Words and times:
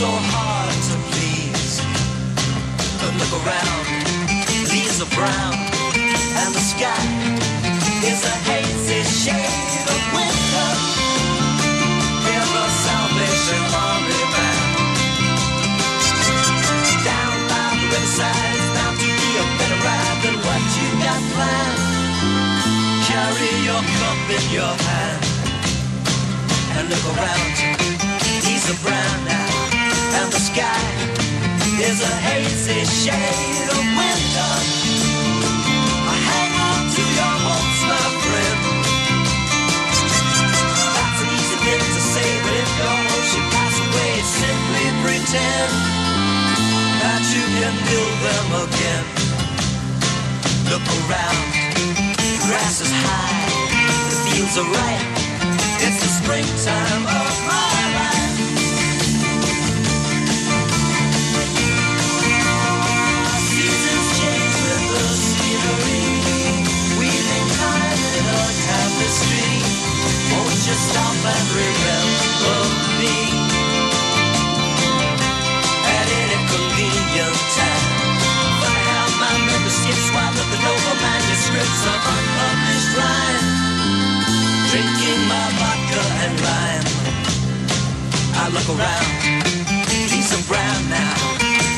so 0.00 0.08
hard 0.08 0.72
to 0.88 0.96
please. 1.12 1.76
But 3.00 3.12
look 3.20 3.32
around, 3.36 3.84
leaves 4.72 4.96
are 5.04 5.12
brown, 5.12 5.52
and 6.40 6.50
the 6.56 6.64
sky 6.72 7.04
is 8.08 8.24
a 8.24 8.36
hazy 8.48 9.04
shade 9.04 9.84
of 9.92 10.00
winter. 10.16 10.68
Salvation. 12.70 13.62
Down 17.04 17.34
by 17.50 17.66
the 17.76 17.86
riverside, 17.92 18.54
it's 18.56 18.70
bound 18.72 18.96
to 19.04 19.08
be 19.20 19.30
a 19.36 19.46
better 19.58 19.80
ride 19.84 20.18
than 20.24 20.36
what 20.46 20.62
you 20.80 20.88
got 21.04 21.20
planned. 21.34 21.80
Carry 23.10 23.52
your 23.68 23.82
cup 24.00 24.20
in 24.36 24.44
your 24.48 24.74
hand 24.86 25.22
and 26.76 26.84
look 26.88 27.04
around. 27.12 27.52
He's 28.46 28.64
a 28.70 28.76
brown 28.86 29.29
sky 30.54 30.82
is 31.78 32.02
a 32.02 32.14
hazy 32.26 32.82
shade 32.82 33.68
of 33.70 33.84
winter. 33.98 34.52
I 36.10 36.16
hang 36.30 36.52
on 36.70 36.82
to 36.94 37.02
your 37.18 37.34
hopes, 37.46 37.80
my 37.90 38.06
friend. 38.24 38.60
That's 40.96 41.20
an 41.22 41.30
easy 41.38 41.58
thing 41.64 41.82
to 41.96 42.02
say, 42.14 42.28
but 42.42 42.54
if 42.62 42.70
your 42.80 42.96
hopes 42.98 43.28
should 43.30 43.48
pass 43.54 43.76
away, 43.86 44.12
simply 44.42 44.86
pretend 45.04 45.70
that 47.02 47.22
you 47.34 47.44
can 47.58 47.74
build 47.86 48.16
them 48.26 48.48
again. 48.66 49.04
Look 50.70 50.86
around, 50.98 51.46
grass 52.46 52.76
is 52.82 52.92
high, 53.06 53.46
the 54.10 54.18
fields 54.26 54.56
are 54.58 54.66
ripe. 54.66 55.06
It's 55.84 55.98
the 56.02 56.10
springtime 56.18 57.04
of 57.06 57.32
my 57.46 57.70
life. 57.94 58.09
Won't 70.70 70.82
stop 70.82 71.18
and 71.34 71.48
remember 71.50 72.58
me? 73.02 73.16
At 75.82 76.06
any 76.06 76.38
convenient 76.46 77.38
time. 77.58 77.90
I 78.62 78.76
have 78.86 79.12
my 79.18 79.34
memberships 79.50 80.06
while 80.14 80.30
looking 80.30 80.62
over 80.70 80.94
manuscripts 81.02 81.82
of 81.90 81.98
unpublished 82.14 82.92
rhyme. 82.94 83.48
Drinking 84.70 85.22
my 85.26 85.46
vodka 85.58 86.02
and 86.22 86.34
lime. 86.38 86.86
I 88.38 88.46
look 88.54 88.68
around, 88.70 89.10
peace 90.06 90.30
of 90.38 90.46
brown 90.46 90.82
now, 90.86 91.18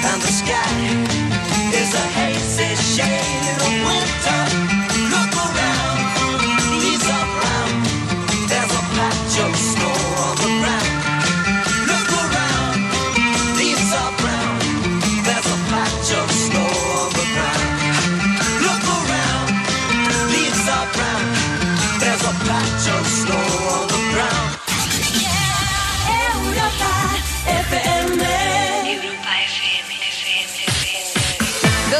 and 0.04 0.20
the 0.20 0.32
sky 0.36 0.76
is 1.80 1.94
a 1.96 2.06
hazy 2.12 2.76
shade 2.76 3.56
of 3.56 3.72
winter. 3.88 4.61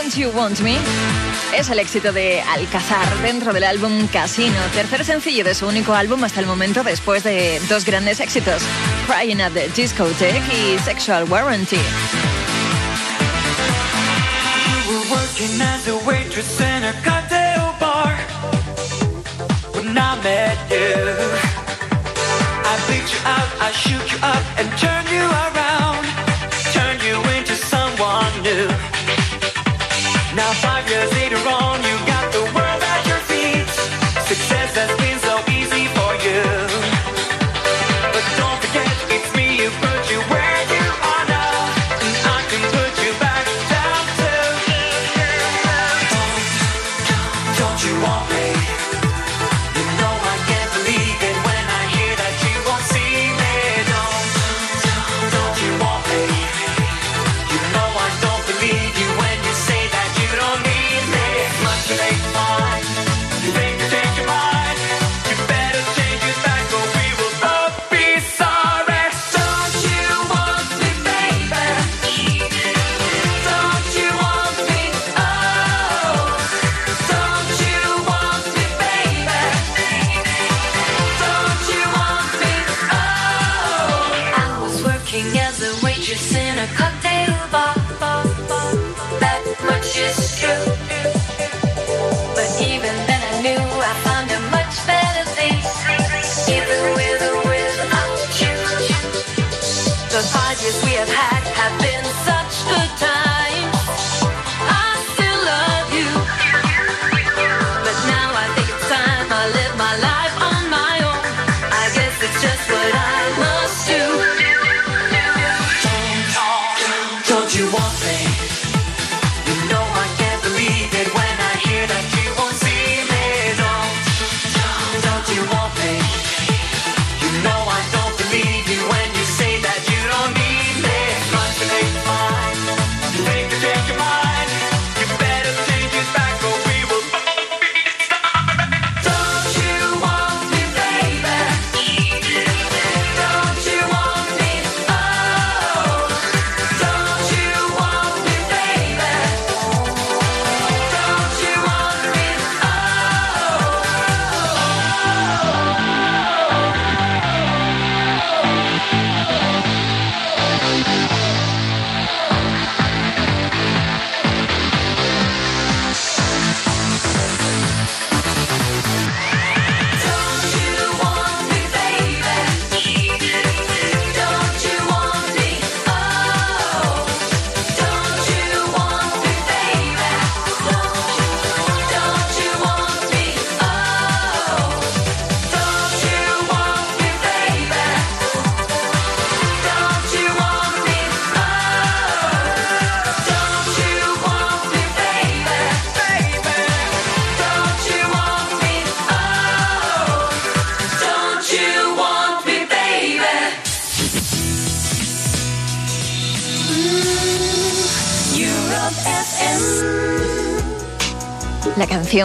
Don't 0.03 0.17
You 0.17 0.31
Want 0.31 0.59
Me 0.61 0.79
es 1.55 1.71
el 1.71 1.79
éxito 1.79 2.13
de 2.13 2.41
Alcazar 2.41 3.07
dentro 3.23 3.53
del 3.53 3.63
álbum 3.63 4.09
Casino, 4.09 4.59
tercer 4.75 5.05
sencillo 5.05 5.45
de 5.45 5.55
su 5.55 5.69
único 5.69 5.95
álbum 5.95 6.25
hasta 6.25 6.41
el 6.41 6.47
momento 6.47 6.83
después 6.83 7.23
de 7.23 7.61
dos 7.69 7.85
grandes 7.85 8.19
éxitos, 8.19 8.63
Crying 9.07 9.41
at 9.41 9.53
the 9.53 9.69
Discotheque 9.69 10.43
y 10.53 10.79
Sexual 10.81 11.31
Warranty. 11.31 11.79
I 23.65 23.71
shoot 23.71 24.13
you 24.13 24.19
up 24.23 24.43
and 24.59 24.69
turn 24.79 25.07
you 25.15 25.23
around, 25.23 25.62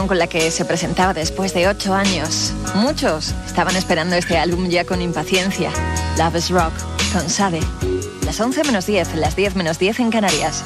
con 0.08 0.20
la 0.20 0.28
que 0.28 0.52
se 0.52 0.66
presentaba 0.66 1.14
después 1.14 1.54
de 1.54 1.68
ocho 1.68 1.94
años. 1.94 2.54
Muchos 2.76 3.34
estaban 3.46 3.76
esperando 3.76 4.16
este 4.16 4.38
álbum 4.38 4.68
ya 4.70 4.86
con 4.86 5.02
impaciencia. 5.02 5.72
Love 6.18 6.36
is 6.36 6.50
Rock, 6.50 6.74
con 7.14 7.30
Sade. 7.30 7.62
Las 8.26 8.40
11 8.40 8.64
menos 8.64 8.86
10, 8.86 9.16
las 9.16 9.36
10 9.36 9.56
menos 9.56 9.80
10 9.80 10.00
en 10.00 10.12
Canarias. 10.12 10.64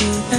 Me 0.00 0.37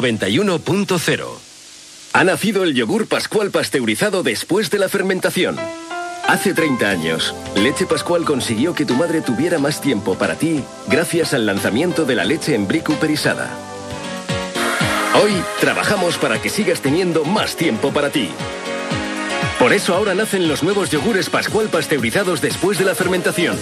91.0. 0.00 1.26
Ha 2.12 2.24
nacido 2.24 2.62
el 2.62 2.74
yogur 2.74 3.06
pascual 3.08 3.50
pasteurizado 3.50 4.22
después 4.22 4.70
de 4.70 4.78
la 4.78 4.88
fermentación. 4.88 5.56
Hace 6.26 6.54
30 6.54 6.88
años, 6.88 7.34
Leche 7.56 7.86
Pascual 7.86 8.24
consiguió 8.24 8.74
que 8.74 8.84
tu 8.84 8.94
madre 8.94 9.22
tuviera 9.22 9.58
más 9.58 9.80
tiempo 9.80 10.14
para 10.14 10.36
ti 10.36 10.62
gracias 10.86 11.34
al 11.34 11.46
lanzamiento 11.46 12.04
de 12.04 12.14
la 12.14 12.24
leche 12.24 12.54
en 12.54 12.68
brie 12.68 12.82
cooperizada. 12.82 13.50
Hoy 15.22 15.32
trabajamos 15.60 16.16
para 16.18 16.40
que 16.40 16.50
sigas 16.50 16.80
teniendo 16.80 17.24
más 17.24 17.56
tiempo 17.56 17.92
para 17.92 18.10
ti. 18.10 18.30
Por 19.58 19.72
eso 19.72 19.94
ahora 19.94 20.14
nacen 20.14 20.46
los 20.46 20.62
nuevos 20.62 20.90
yogures 20.90 21.30
Pascual 21.30 21.68
pasteurizados 21.68 22.40
después 22.40 22.78
de 22.78 22.84
la 22.84 22.94
fermentación 22.94 23.58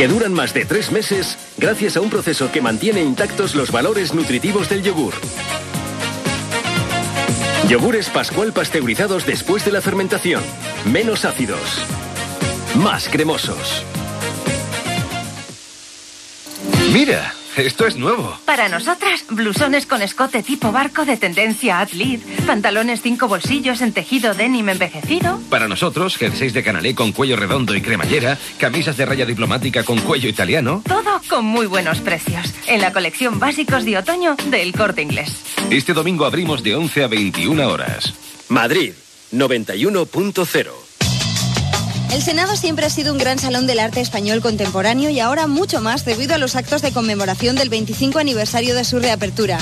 que 0.00 0.08
duran 0.08 0.32
más 0.32 0.54
de 0.54 0.64
tres 0.64 0.90
meses 0.90 1.36
gracias 1.58 1.94
a 1.94 2.00
un 2.00 2.08
proceso 2.08 2.50
que 2.50 2.62
mantiene 2.62 3.02
intactos 3.02 3.54
los 3.54 3.70
valores 3.70 4.14
nutritivos 4.14 4.66
del 4.70 4.82
yogur. 4.82 5.12
Yogures 7.68 8.08
Pascual 8.08 8.54
pasteurizados 8.54 9.26
después 9.26 9.62
de 9.66 9.72
la 9.72 9.82
fermentación. 9.82 10.42
Menos 10.86 11.26
ácidos. 11.26 11.84
Más 12.76 13.10
cremosos. 13.10 13.84
Mira, 16.94 17.34
esto 17.66 17.86
es 17.86 17.96
nuevo. 17.96 18.36
Para 18.44 18.68
nosotras, 18.68 19.24
blusones 19.28 19.86
con 19.86 20.02
escote 20.02 20.42
tipo 20.42 20.72
barco 20.72 21.04
de 21.04 21.16
tendencia 21.16 21.80
athlete, 21.80 22.24
pantalones 22.46 23.02
cinco 23.02 23.28
bolsillos 23.28 23.80
en 23.80 23.92
tejido 23.92 24.34
denim 24.34 24.68
envejecido. 24.68 25.38
Para 25.50 25.68
nosotros, 25.68 26.16
jerseys 26.16 26.54
de 26.54 26.62
canalé 26.62 26.94
con 26.94 27.12
cuello 27.12 27.36
redondo 27.36 27.74
y 27.74 27.80
cremallera, 27.80 28.38
camisas 28.58 28.96
de 28.96 29.06
raya 29.06 29.26
diplomática 29.26 29.84
con 29.84 29.98
cuello 30.00 30.28
italiano. 30.28 30.82
Todo 30.86 31.20
con 31.28 31.44
muy 31.44 31.66
buenos 31.66 32.00
precios. 32.00 32.52
En 32.66 32.80
la 32.80 32.92
colección 32.92 33.38
básicos 33.38 33.84
de 33.84 33.98
otoño 33.98 34.36
del 34.46 34.72
Corte 34.72 35.02
Inglés. 35.02 35.32
Este 35.70 35.92
domingo 35.92 36.24
abrimos 36.24 36.62
de 36.62 36.74
11 36.74 37.04
a 37.04 37.08
21 37.08 37.68
horas. 37.68 38.14
Madrid, 38.48 38.92
91.0. 39.32 40.89
El 42.12 42.22
Senado 42.22 42.56
siempre 42.56 42.86
ha 42.86 42.90
sido 42.90 43.12
un 43.12 43.18
gran 43.18 43.38
salón 43.38 43.68
del 43.68 43.78
arte 43.78 44.00
español 44.00 44.40
contemporáneo 44.40 45.10
y 45.10 45.20
ahora 45.20 45.46
mucho 45.46 45.80
más 45.80 46.04
debido 46.04 46.34
a 46.34 46.38
los 46.38 46.56
actos 46.56 46.82
de 46.82 46.90
conmemoración 46.90 47.54
del 47.54 47.68
25 47.68 48.18
aniversario 48.18 48.74
de 48.74 48.84
su 48.84 48.98
reapertura. 48.98 49.58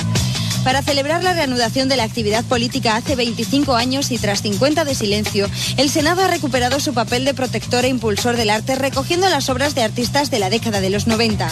Para 0.63 0.81
celebrar 0.81 1.23
la 1.23 1.33
reanudación 1.33 1.89
de 1.89 1.95
la 1.95 2.03
actividad 2.03 2.43
política 2.43 2.95
hace 2.95 3.15
25 3.15 3.75
años 3.75 4.09
y 4.09 4.17
tras 4.17 4.41
50 4.41 4.83
de 4.83 4.95
silencio, 4.95 5.47
el 5.77 5.91
Senado 5.91 6.23
ha 6.23 6.27
recuperado 6.27 6.79
su 6.79 6.93
papel 6.93 7.23
de 7.23 7.35
protector 7.35 7.85
e 7.85 7.89
impulsor 7.89 8.35
del 8.35 8.49
arte 8.49 8.75
recogiendo 8.75 9.29
las 9.29 9.49
obras 9.49 9.75
de 9.75 9.83
artistas 9.83 10.31
de 10.31 10.39
la 10.39 10.49
década 10.49 10.81
de 10.81 10.89
los 10.89 11.05
90. 11.05 11.49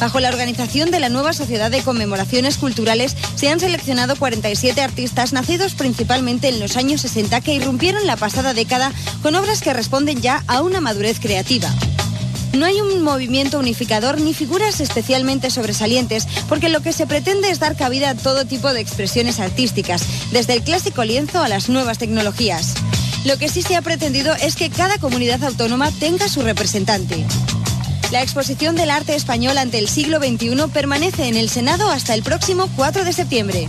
Bajo 0.00 0.20
la 0.20 0.28
organización 0.28 0.90
de 0.90 1.00
la 1.00 1.08
nueva 1.08 1.32
Sociedad 1.32 1.70
de 1.70 1.82
Conmemoraciones 1.82 2.58
Culturales 2.58 3.16
se 3.36 3.48
han 3.48 3.60
seleccionado 3.60 4.16
47 4.16 4.80
artistas 4.80 5.32
nacidos 5.32 5.74
principalmente 5.74 6.48
en 6.48 6.60
los 6.60 6.76
años 6.76 7.00
60 7.02 7.40
que 7.40 7.54
irrumpieron 7.54 8.06
la 8.06 8.16
pasada 8.16 8.54
década 8.54 8.92
con 9.22 9.34
obras 9.34 9.60
que 9.60 9.72
responden 9.72 10.20
ya 10.20 10.42
a 10.46 10.62
una 10.62 10.80
madurez 10.80 11.20
creativa. 11.20 11.72
No 12.54 12.66
hay 12.66 12.80
un 12.80 13.02
movimiento 13.02 13.58
unificador 13.58 14.20
ni 14.20 14.32
figuras 14.32 14.80
especialmente 14.80 15.50
sobresalientes, 15.50 16.28
porque 16.48 16.68
lo 16.68 16.80
que 16.80 16.92
se 16.92 17.06
pretende 17.06 17.50
es 17.50 17.58
dar 17.58 17.76
cabida 17.76 18.10
a 18.10 18.14
todo 18.14 18.44
tipo 18.44 18.72
de 18.72 18.80
expresiones 18.80 19.40
artísticas, 19.40 20.04
desde 20.30 20.52
el 20.54 20.62
clásico 20.62 21.02
lienzo 21.02 21.42
a 21.42 21.48
las 21.48 21.68
nuevas 21.68 21.98
tecnologías. 21.98 22.74
Lo 23.24 23.38
que 23.38 23.48
sí 23.48 23.62
se 23.62 23.74
ha 23.74 23.82
pretendido 23.82 24.34
es 24.34 24.54
que 24.54 24.70
cada 24.70 24.98
comunidad 24.98 25.42
autónoma 25.42 25.90
tenga 25.98 26.28
su 26.28 26.42
representante. 26.42 27.24
La 28.10 28.22
exposición 28.22 28.76
del 28.76 28.90
arte 28.90 29.14
español 29.14 29.58
ante 29.58 29.78
el 29.78 29.88
siglo 29.88 30.18
XXI 30.18 30.68
permanece 30.72 31.28
en 31.28 31.36
el 31.36 31.48
Senado 31.48 31.90
hasta 31.90 32.14
el 32.14 32.22
próximo 32.22 32.70
4 32.76 33.04
de 33.04 33.12
septiembre. 33.12 33.68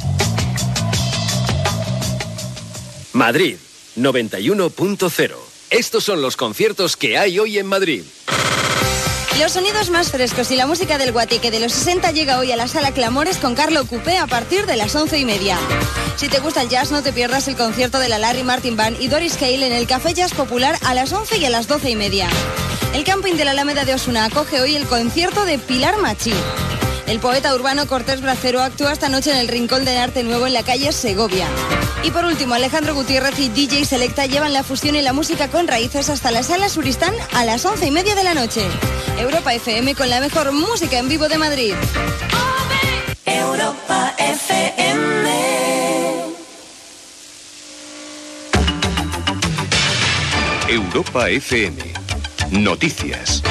Madrid 3.13 3.58
91.0. 3.98 5.36
Estos 5.70 6.04
son 6.04 6.22
los 6.22 6.36
conciertos 6.38 6.96
que 6.98 7.18
hay 7.18 7.39
hoy 7.39 7.58
en 7.58 7.65
Madrid. 7.65 8.04
Los 9.39 9.54
sonidos 9.54 9.89
más 9.89 10.12
frescos 10.12 10.50
y 10.51 10.56
la 10.56 10.65
música 10.65 10.98
del 10.98 11.12
guateque 11.12 11.51
de 11.51 11.60
los 11.60 11.74
60 11.74 12.12
llega 12.12 12.39
hoy 12.39 12.51
a 12.51 12.56
la 12.56 12.70
sala 12.70 12.92
Clamores 12.92 13.38
con 13.38 13.54
Carlo 13.54 13.86
Coupé 13.86 14.18
a 14.18 14.27
partir 14.27 14.65
de 14.65 14.77
las 14.77 14.96
11 14.96 15.18
y 15.20 15.25
media. 15.25 15.58
Si 16.15 16.30
te 16.30 16.39
gusta 16.39 16.62
el 16.62 16.70
jazz, 16.70 16.92
no 16.92 17.04
te 17.04 17.12
pierdas 17.12 17.48
el 17.50 17.58
concierto 17.58 18.00
de 18.00 18.08
la 18.08 18.18
Larry 18.18 18.44
Martin 18.44 18.77
Band 18.77 19.01
y 19.01 19.10
Doris 19.10 19.36
Cale 19.36 19.68
en 19.68 19.74
el 19.74 19.88
Café 19.88 20.13
Jazz 20.13 20.34
Popular 20.34 20.77
a 20.86 20.94
las 20.94 21.12
11 21.12 21.38
y 21.38 21.46
a 21.46 21.50
las 21.50 21.68
12 21.68 21.89
y 21.89 21.96
media. 21.98 22.30
El 22.96 23.04
camping 23.04 23.34
de 23.34 23.44
la 23.44 23.52
Alameda 23.52 23.84
de 23.84 23.94
Osuna 23.94 24.24
acoge 24.24 24.62
hoy 24.62 24.74
el 24.78 24.86
concierto 24.86 25.44
de 25.44 25.60
Pilar 25.60 25.98
Machi. 25.98 26.32
El 27.08 27.20
poeta 27.20 27.54
urbano 27.54 27.88
Cortés 27.88 28.22
Bracero 28.22 28.62
actúa 28.62 28.94
esta 28.94 29.10
noche 29.10 29.32
en 29.32 29.38
el 29.38 29.50
Rincón 29.50 29.84
del 29.84 29.98
Arte 29.98 30.24
Nuevo 30.24 30.48
en 30.48 30.54
la 30.54 30.64
calle 30.64 30.94
Segovia. 30.94 31.46
Y 32.04 32.12
por 32.12 32.24
último, 32.24 32.54
Alejandro 32.54 32.96
Gutiérrez 32.96 33.38
y 33.38 33.50
DJ 33.50 33.84
Selecta 33.84 34.28
llevan 34.28 34.54
la 34.54 34.64
fusión 34.64 34.96
y 34.96 35.02
la 35.02 35.12
música 35.12 35.50
con 35.50 35.68
raíces 35.68 36.10
hasta 36.10 36.32
la 36.32 36.42
sala 36.42 36.70
Suristán 36.70 37.14
a 37.34 37.44
las 37.44 37.66
11 37.66 37.86
y 37.86 37.92
media 37.92 38.16
de 38.16 38.24
la 38.24 38.34
noche. 38.34 38.66
Europa 39.20 39.54
FM 39.54 39.94
con 39.94 40.10
la 40.10 40.22
mejor 40.22 40.54
música 40.54 40.98
en 40.98 41.10
vivo 41.10 41.28
de 41.28 41.38
Madrid. 41.38 41.74
Europa 43.25 44.16
FM. 44.18 45.30
Europa 50.70 51.30
FM. 51.30 52.05
Noticias. 52.64 53.44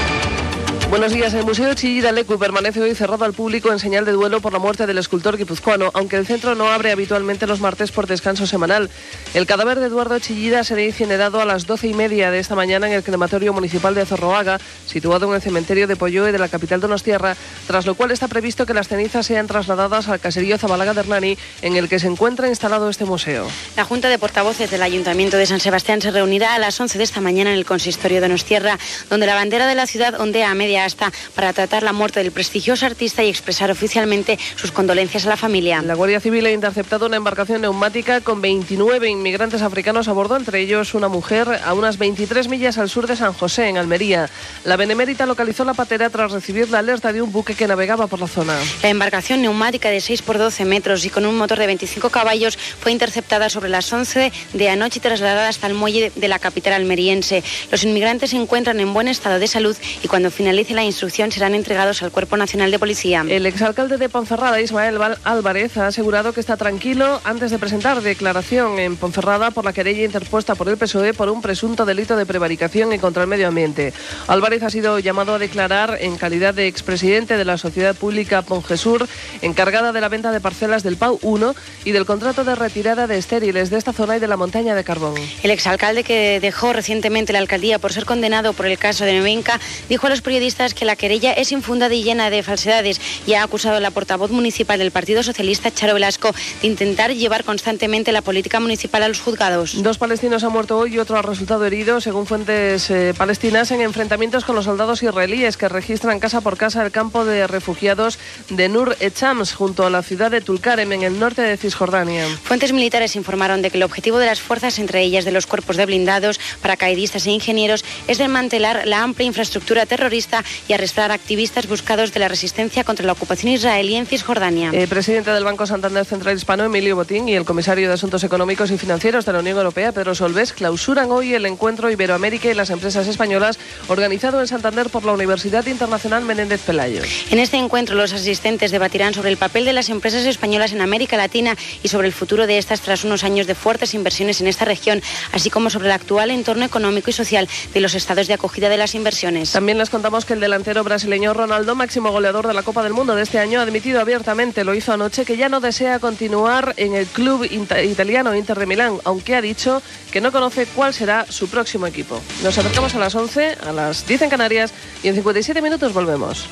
Buenos 0.94 1.12
días. 1.12 1.34
El 1.34 1.44
Museo 1.44 1.74
Chillida 1.74 2.12
Lecu 2.12 2.38
permanece 2.38 2.80
hoy 2.80 2.94
cerrado 2.94 3.24
al 3.24 3.32
público 3.32 3.72
en 3.72 3.80
señal 3.80 4.04
de 4.04 4.12
duelo 4.12 4.40
por 4.40 4.52
la 4.52 4.60
muerte 4.60 4.86
del 4.86 4.98
escultor 4.98 5.36
guipuzcoano, 5.36 5.90
aunque 5.92 6.14
el 6.14 6.24
centro 6.24 6.54
no 6.54 6.70
abre 6.70 6.92
habitualmente 6.92 7.48
los 7.48 7.58
martes 7.58 7.90
por 7.90 8.06
descanso 8.06 8.46
semanal. 8.46 8.88
El 9.34 9.44
cadáver 9.44 9.80
de 9.80 9.86
Eduardo 9.86 10.16
Chillida 10.20 10.62
será 10.62 10.82
incinerado 10.82 11.40
a 11.40 11.44
las 11.46 11.66
doce 11.66 11.88
y 11.88 11.94
media 11.94 12.30
de 12.30 12.38
esta 12.38 12.54
mañana 12.54 12.86
en 12.86 12.92
el 12.92 13.02
crematorio 13.02 13.52
municipal 13.52 13.96
de 13.96 14.06
Zorroaga, 14.06 14.60
situado 14.86 15.26
en 15.26 15.34
el 15.34 15.42
cementerio 15.42 15.88
de 15.88 15.96
Polloe 15.96 16.30
de 16.30 16.38
la 16.38 16.46
capital 16.46 16.80
donostiarra, 16.80 17.36
tras 17.66 17.86
lo 17.86 17.96
cual 17.96 18.12
está 18.12 18.28
previsto 18.28 18.64
que 18.64 18.72
las 18.72 18.86
cenizas 18.86 19.26
sean 19.26 19.48
trasladadas 19.48 20.06
al 20.06 20.20
caserío 20.20 20.58
Zabalaga 20.58 20.94
de 20.94 21.00
Hernani, 21.00 21.36
en 21.62 21.74
el 21.74 21.88
que 21.88 21.98
se 21.98 22.06
encuentra 22.06 22.46
instalado 22.46 22.88
este 22.88 23.04
museo. 23.04 23.48
La 23.76 23.82
Junta 23.82 24.08
de 24.08 24.20
Portavoces 24.20 24.70
del 24.70 24.84
Ayuntamiento 24.84 25.38
de 25.38 25.46
San 25.46 25.58
Sebastián 25.58 26.00
se 26.00 26.12
reunirá 26.12 26.54
a 26.54 26.60
las 26.60 26.78
11 26.78 26.98
de 26.98 27.04
esta 27.04 27.20
mañana 27.20 27.50
en 27.50 27.58
el 27.58 27.66
consistorio 27.66 28.18
de 28.18 28.28
Donostierra, 28.28 28.78
donde 29.10 29.26
la 29.26 29.34
bandera 29.34 29.66
de 29.66 29.74
la 29.74 29.88
ciudad 29.88 30.20
ondea 30.20 30.52
a 30.52 30.54
media 30.54 30.83
asta 30.84 31.12
para 31.34 31.52
tratar 31.52 31.82
la 31.82 31.92
muerte 31.92 32.20
del 32.20 32.32
prestigioso 32.32 32.86
artista 32.86 33.22
y 33.22 33.28
expresar 33.28 33.70
oficialmente 33.70 34.38
sus 34.56 34.72
condolencias 34.72 35.26
a 35.26 35.30
la 35.30 35.36
familia. 35.36 35.82
La 35.82 35.94
Guardia 35.94 36.20
Civil 36.20 36.46
ha 36.46 36.52
interceptado 36.52 37.06
una 37.06 37.16
embarcación 37.16 37.62
neumática 37.62 38.20
con 38.20 38.40
29 38.40 39.08
inmigrantes 39.08 39.62
africanos 39.62 40.08
a 40.08 40.12
bordo, 40.12 40.36
entre 40.36 40.60
ellos 40.60 40.94
una 40.94 41.08
mujer, 41.08 41.48
a 41.64 41.74
unas 41.74 41.98
23 41.98 42.48
millas 42.48 42.78
al 42.78 42.90
sur 42.90 43.06
de 43.06 43.16
San 43.16 43.32
José, 43.32 43.68
en 43.68 43.78
Almería. 43.78 44.28
La 44.64 44.76
Benemérita 44.76 45.26
localizó 45.26 45.64
la 45.64 45.74
patera 45.74 46.10
tras 46.10 46.32
recibir 46.32 46.70
la 46.70 46.78
alerta 46.78 47.12
de 47.12 47.22
un 47.22 47.32
buque 47.32 47.54
que 47.54 47.66
navegaba 47.66 48.06
por 48.06 48.20
la 48.20 48.26
zona. 48.26 48.58
La 48.82 48.88
embarcación 48.88 49.42
neumática 49.42 49.90
de 49.90 50.00
6 50.00 50.22
por 50.22 50.38
12 50.38 50.64
metros 50.64 51.04
y 51.04 51.10
con 51.10 51.26
un 51.26 51.36
motor 51.36 51.58
de 51.58 51.66
25 51.66 52.10
caballos 52.10 52.58
fue 52.58 52.92
interceptada 52.92 53.48
sobre 53.48 53.70
las 53.70 53.92
11 53.92 54.32
de 54.52 54.68
anoche 54.68 54.98
y 54.98 55.02
trasladada 55.02 55.48
hasta 55.48 55.66
el 55.66 55.74
muelle 55.74 56.12
de 56.14 56.28
la 56.28 56.38
capital 56.38 56.74
almeriense. 56.74 57.42
Los 57.70 57.84
inmigrantes 57.84 58.30
se 58.30 58.36
encuentran 58.36 58.80
en 58.80 58.92
buen 58.92 59.08
estado 59.08 59.38
de 59.38 59.46
salud 59.46 59.76
y 60.02 60.08
cuando 60.08 60.30
finalice 60.30 60.73
la 60.74 60.84
instrucción 60.84 61.30
serán 61.32 61.54
entregados 61.54 62.02
al 62.02 62.10
Cuerpo 62.10 62.36
Nacional 62.36 62.70
de 62.70 62.78
Policía. 62.78 63.24
El 63.28 63.46
exalcalde 63.46 63.98
de 63.98 64.08
Ponferrada, 64.08 64.60
Ismael 64.60 64.98
Álvarez, 65.24 65.76
ha 65.76 65.86
asegurado 65.86 66.32
que 66.32 66.40
está 66.40 66.56
tranquilo 66.56 67.20
antes 67.24 67.50
de 67.50 67.58
presentar 67.58 68.02
declaración 68.02 68.78
en 68.78 68.96
Ponferrada 68.96 69.50
por 69.50 69.64
la 69.64 69.72
querella 69.72 70.04
interpuesta 70.04 70.54
por 70.54 70.68
el 70.68 70.76
PSOE 70.76 71.14
por 71.14 71.28
un 71.28 71.42
presunto 71.42 71.84
delito 71.84 72.16
de 72.16 72.26
prevaricación 72.26 72.92
y 72.92 72.98
contra 72.98 73.22
el 73.22 73.28
medio 73.28 73.48
ambiente. 73.48 73.92
Álvarez 74.26 74.62
ha 74.62 74.70
sido 74.70 74.98
llamado 74.98 75.34
a 75.34 75.38
declarar 75.38 75.98
en 76.00 76.16
calidad 76.16 76.54
de 76.54 76.66
expresidente 76.66 77.36
de 77.36 77.44
la 77.44 77.58
Sociedad 77.58 77.94
Pública 77.94 78.42
Pongesur, 78.42 79.06
encargada 79.42 79.92
de 79.92 80.00
la 80.00 80.08
venta 80.08 80.32
de 80.32 80.40
parcelas 80.40 80.82
del 80.82 80.96
PAU 80.96 81.18
1 81.22 81.54
y 81.84 81.92
del 81.92 82.06
contrato 82.06 82.44
de 82.44 82.54
retirada 82.54 83.06
de 83.06 83.18
estériles 83.18 83.70
de 83.70 83.78
esta 83.78 83.92
zona 83.92 84.16
y 84.16 84.20
de 84.20 84.28
la 84.28 84.36
montaña 84.36 84.74
de 84.74 84.84
carbón. 84.84 85.14
El 85.42 85.50
exalcalde 85.50 86.04
que 86.04 86.40
dejó 86.40 86.72
recientemente 86.72 87.32
la 87.32 87.38
alcaldía 87.38 87.78
por 87.78 87.92
ser 87.92 88.04
condenado 88.04 88.52
por 88.52 88.66
el 88.66 88.78
caso 88.78 89.04
de 89.04 89.12
Nevenka 89.12 89.60
dijo 89.88 90.06
a 90.06 90.10
los 90.10 90.22
periodistas 90.22 90.63
que 90.72 90.86
la 90.86 90.96
querella 90.96 91.32
es 91.32 91.52
infundada 91.52 91.94
y 91.94 92.02
llena 92.02 92.30
de 92.30 92.42
falsedades 92.42 93.00
y 93.26 93.34
ha 93.34 93.42
acusado 93.42 93.76
a 93.76 93.80
la 93.80 93.90
portavoz 93.90 94.30
municipal 94.30 94.78
del 94.78 94.92
Partido 94.92 95.22
Socialista, 95.22 95.70
Charo 95.70 95.94
Velasco, 95.94 96.32
de 96.62 96.68
intentar 96.68 97.12
llevar 97.12 97.44
constantemente 97.44 98.12
la 98.12 98.22
política 98.22 98.60
municipal 98.60 99.02
a 99.02 99.08
los 99.08 99.20
juzgados. 99.20 99.82
Dos 99.82 99.98
palestinos 99.98 100.44
han 100.44 100.52
muerto 100.52 100.78
hoy 100.78 100.94
y 100.94 100.98
otro 100.98 101.18
ha 101.18 101.22
resultado 101.22 101.66
herido, 101.66 102.00
según 102.00 102.26
fuentes 102.26 102.88
eh, 102.90 103.12
palestinas, 103.16 103.70
en 103.72 103.80
enfrentamientos 103.80 104.44
con 104.44 104.54
los 104.54 104.64
soldados 104.64 105.02
israelíes 105.02 105.56
que 105.56 105.68
registran 105.68 106.20
casa 106.20 106.40
por 106.40 106.56
casa 106.56 106.84
el 106.84 106.92
campo 106.92 107.24
de 107.24 107.46
refugiados 107.46 108.18
de 108.48 108.68
Nur 108.68 108.96
Echams, 109.00 109.52
junto 109.52 109.84
a 109.84 109.90
la 109.90 110.02
ciudad 110.02 110.30
de 110.30 110.40
Tulkarem, 110.40 110.92
en 110.92 111.02
el 111.02 111.18
norte 111.18 111.42
de 111.42 111.56
Cisjordania. 111.56 112.26
Fuentes 112.44 112.72
militares 112.72 113.16
informaron 113.16 113.62
de 113.62 113.70
que 113.70 113.78
el 113.78 113.82
objetivo 113.82 114.18
de 114.18 114.26
las 114.26 114.40
fuerzas, 114.40 114.78
entre 114.78 115.02
ellas 115.02 115.24
de 115.24 115.32
los 115.32 115.46
cuerpos 115.46 115.76
de 115.76 115.86
blindados, 115.86 116.38
paracaidistas 116.62 117.26
e 117.26 117.30
ingenieros, 117.30 117.84
es 118.06 118.18
desmantelar 118.18 118.86
la 118.86 119.02
amplia 119.02 119.26
infraestructura 119.26 119.86
terrorista 119.86 120.43
y 120.68 120.72
arrestar 120.72 121.12
activistas 121.12 121.66
buscados 121.66 122.12
de 122.12 122.20
la 122.20 122.28
resistencia 122.28 122.84
contra 122.84 123.06
la 123.06 123.12
ocupación 123.12 123.52
israelí 123.52 123.94
en 123.96 124.06
Cisjordania. 124.06 124.70
El 124.72 124.88
presidente 124.88 125.30
del 125.30 125.44
Banco 125.44 125.66
Santander 125.66 126.04
Central 126.04 126.36
Hispano, 126.36 126.64
Emilio 126.64 126.96
Botín, 126.96 127.28
y 127.28 127.34
el 127.34 127.44
comisario 127.44 127.88
de 127.88 127.94
Asuntos 127.94 128.24
Económicos 128.24 128.70
y 128.70 128.78
Financieros 128.78 129.24
de 129.24 129.32
la 129.32 129.40
Unión 129.40 129.56
Europea, 129.56 129.92
Pedro 129.92 130.14
Solbes, 130.14 130.52
clausuran 130.52 131.10
hoy 131.10 131.34
el 131.34 131.46
encuentro 131.46 131.90
Iberoamérica 131.90 132.50
y 132.50 132.54
las 132.54 132.70
empresas 132.70 133.06
españolas 133.06 133.58
organizado 133.88 134.40
en 134.40 134.46
Santander 134.46 134.90
por 134.90 135.04
la 135.04 135.12
Universidad 135.12 135.66
Internacional 135.66 136.24
Menéndez 136.24 136.60
Pelayo. 136.62 137.02
En 137.30 137.38
este 137.38 137.56
encuentro, 137.56 137.94
los 137.94 138.12
asistentes 138.12 138.70
debatirán 138.70 139.14
sobre 139.14 139.30
el 139.30 139.36
papel 139.36 139.64
de 139.64 139.72
las 139.72 139.88
empresas 139.88 140.24
españolas 140.24 140.72
en 140.72 140.80
América 140.80 141.16
Latina 141.16 141.56
y 141.82 141.88
sobre 141.88 142.06
el 142.06 142.12
futuro 142.12 142.46
de 142.46 142.58
estas 142.58 142.80
tras 142.80 143.04
unos 143.04 143.24
años 143.24 143.46
de 143.46 143.54
fuertes 143.54 143.94
inversiones 143.94 144.40
en 144.40 144.46
esta 144.46 144.64
región, 144.64 145.02
así 145.32 145.50
como 145.50 145.70
sobre 145.70 145.86
el 145.86 145.92
actual 145.92 146.30
entorno 146.30 146.64
económico 146.64 147.10
y 147.10 147.12
social 147.12 147.48
de 147.72 147.80
los 147.80 147.94
estados 147.94 148.26
de 148.26 148.34
acogida 148.34 148.68
de 148.68 148.76
las 148.76 148.94
inversiones. 148.94 149.52
También 149.52 149.78
les 149.78 149.90
contamos 149.90 150.24
que 150.24 150.33
el 150.34 150.40
delantero 150.40 150.84
brasileño 150.84 151.32
Ronaldo, 151.32 151.74
máximo 151.74 152.10
goleador 152.10 152.46
de 152.46 152.52
la 152.54 152.62
Copa 152.62 152.82
del 152.82 152.92
Mundo 152.92 153.14
de 153.14 153.22
este 153.22 153.38
año, 153.38 153.60
ha 153.60 153.62
admitido 153.62 154.00
abiertamente, 154.00 154.64
lo 154.64 154.74
hizo 154.74 154.92
anoche, 154.92 155.24
que 155.24 155.36
ya 155.36 155.48
no 155.48 155.60
desea 155.60 155.98
continuar 155.98 156.74
en 156.76 156.94
el 156.94 157.06
club 157.06 157.44
ita- 157.50 157.82
italiano 157.82 158.34
Inter 158.34 158.58
de 158.58 158.66
Milán, 158.66 158.98
aunque 159.04 159.34
ha 159.36 159.40
dicho 159.40 159.80
que 160.12 160.20
no 160.20 160.30
conoce 160.32 160.66
cuál 160.66 160.92
será 160.92 161.24
su 161.28 161.48
próximo 161.48 161.86
equipo. 161.86 162.20
Nos 162.42 162.58
acercamos 162.58 162.94
a 162.94 162.98
las 162.98 163.14
11, 163.14 163.56
a 163.66 163.72
las 163.72 164.06
10 164.06 164.22
en 164.22 164.30
Canarias 164.30 164.72
y 165.02 165.08
en 165.08 165.14
57 165.14 165.62
minutos 165.62 165.92
volvemos. 165.94 166.46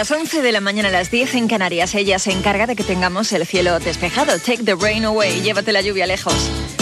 Las 0.00 0.10
11 0.10 0.40
de 0.40 0.50
la 0.50 0.62
mañana, 0.62 0.88
a 0.88 0.92
las 0.92 1.10
10 1.10 1.34
en 1.34 1.46
Canarias, 1.46 1.94
ella 1.94 2.18
se 2.18 2.32
encarga 2.32 2.66
de 2.66 2.74
que 2.74 2.82
tengamos 2.82 3.30
el 3.32 3.46
cielo 3.46 3.78
despejado. 3.80 4.38
Take 4.38 4.64
the 4.64 4.74
rain 4.74 5.04
away, 5.04 5.42
llévate 5.42 5.72
la 5.72 5.82
lluvia 5.82 6.06
lejos. 6.06 6.34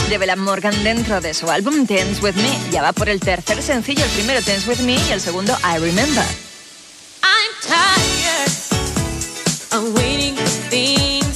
De 0.09 0.37
Morgan 0.37 0.85
dentro 0.85 1.21
de 1.21 1.35
su 1.35 1.51
álbum 1.51 1.85
Dance 1.85 2.23
With 2.23 2.37
Me. 2.37 2.71
Ya 2.71 2.81
va 2.81 2.93
por 2.93 3.09
el 3.09 3.19
tercer 3.19 3.61
sencillo, 3.61 4.05
el 4.05 4.11
primero 4.11 4.41
Dance 4.43 4.71
With 4.71 4.79
Me 4.83 4.95
y 4.95 5.11
el 5.11 5.21
segundo 5.21 5.53
I 5.65 5.81
Remember. 5.81 6.25
I'm 7.25 7.53
tired, 7.61 8.53
I'm 9.73 9.93
waiting 9.97 10.37
for 10.37 10.71
things. 10.71 11.28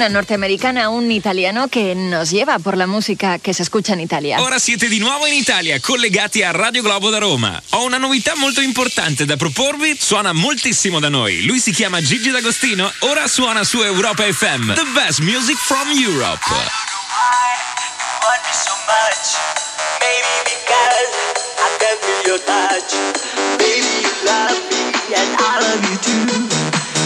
una 0.00 0.08
norteamericana, 0.08 0.88
un 0.88 1.10
italiano 1.10 1.68
che 1.68 1.94
nos 1.94 2.30
lleva 2.30 2.58
por 2.58 2.74
la 2.74 2.86
música 2.86 3.38
che 3.38 3.52
si 3.52 3.60
escucha 3.60 3.92
in 3.92 4.00
Italia. 4.00 4.40
Ora 4.40 4.58
siete 4.58 4.88
di 4.88 4.98
nuovo 4.98 5.26
in 5.26 5.34
Italia, 5.34 5.78
collegati 5.78 6.42
a 6.42 6.52
Radio 6.52 6.80
Globo 6.80 7.10
da 7.10 7.18
Roma. 7.18 7.60
Ho 7.70 7.84
una 7.84 7.98
novità 7.98 8.32
molto 8.34 8.62
importante 8.62 9.26
da 9.26 9.36
proporvi, 9.36 9.98
suona 10.00 10.32
moltissimo 10.32 11.00
da 11.00 11.10
noi. 11.10 11.44
Lui 11.44 11.60
si 11.60 11.72
chiama 11.72 12.00
Gigi 12.00 12.30
D'Agostino, 12.30 12.90
ora 13.00 13.28
suona 13.28 13.62
su 13.62 13.82
Europa 13.82 14.22
FM. 14.24 14.72
The 14.72 14.86
best 14.94 15.18
music 15.18 15.58
from 15.58 15.90
Europe. 15.90 16.40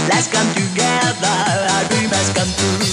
Let's 0.07 0.29
come 0.29 0.53
together, 0.53 1.27
our 1.27 1.89
dream 1.89 2.11
has 2.11 2.31
come 2.35 2.53
true. 2.57 2.84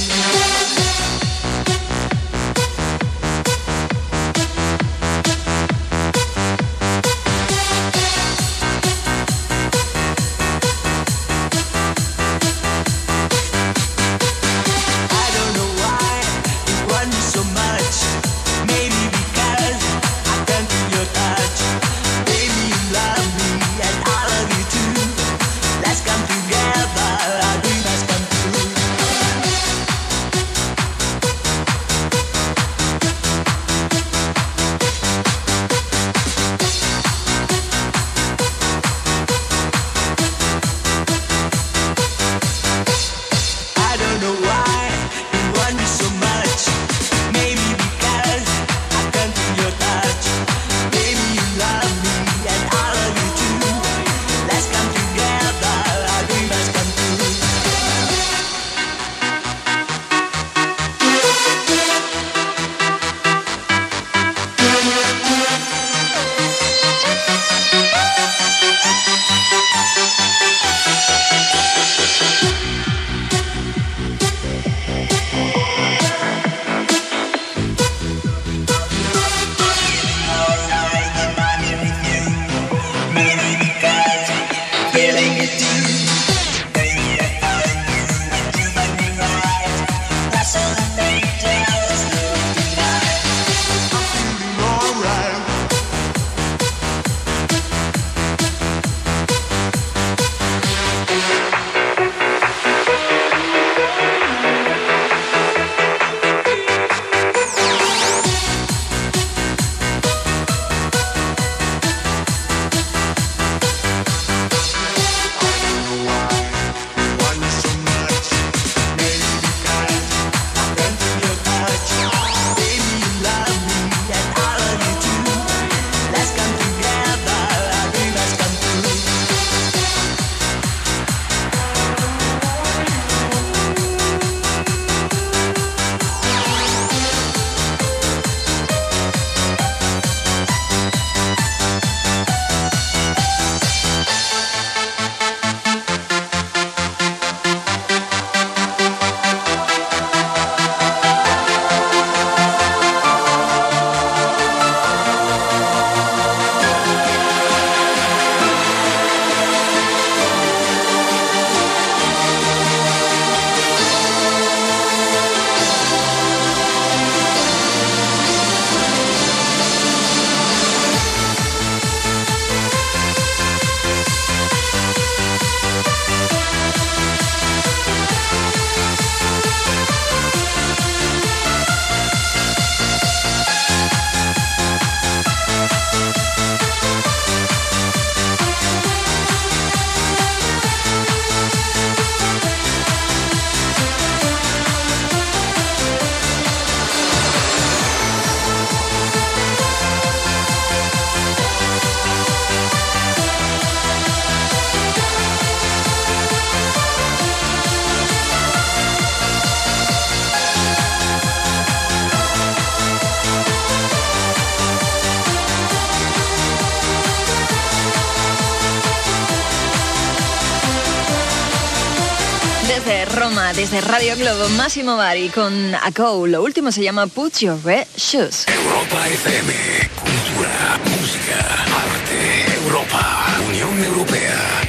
Globo, 224.21 224.49
Máximo 224.49 224.97
Bari 224.97 225.29
con 225.29 225.73
A 225.73 225.89
Go. 225.89 226.27
Lo 226.27 226.43
último 226.43 226.71
se 226.71 226.83
llama 226.83 227.07
Put 227.07 227.39
Your 227.39 227.57
Red 227.63 227.87
Shoes. 227.97 228.45
Europa 228.47 229.07
FM. 229.07 229.51
Cultura, 229.95 230.79
música, 230.85 231.63
arte. 231.65 232.53
Europa. 232.63 233.25
Unión 233.49 233.83
Europea. 233.83 234.61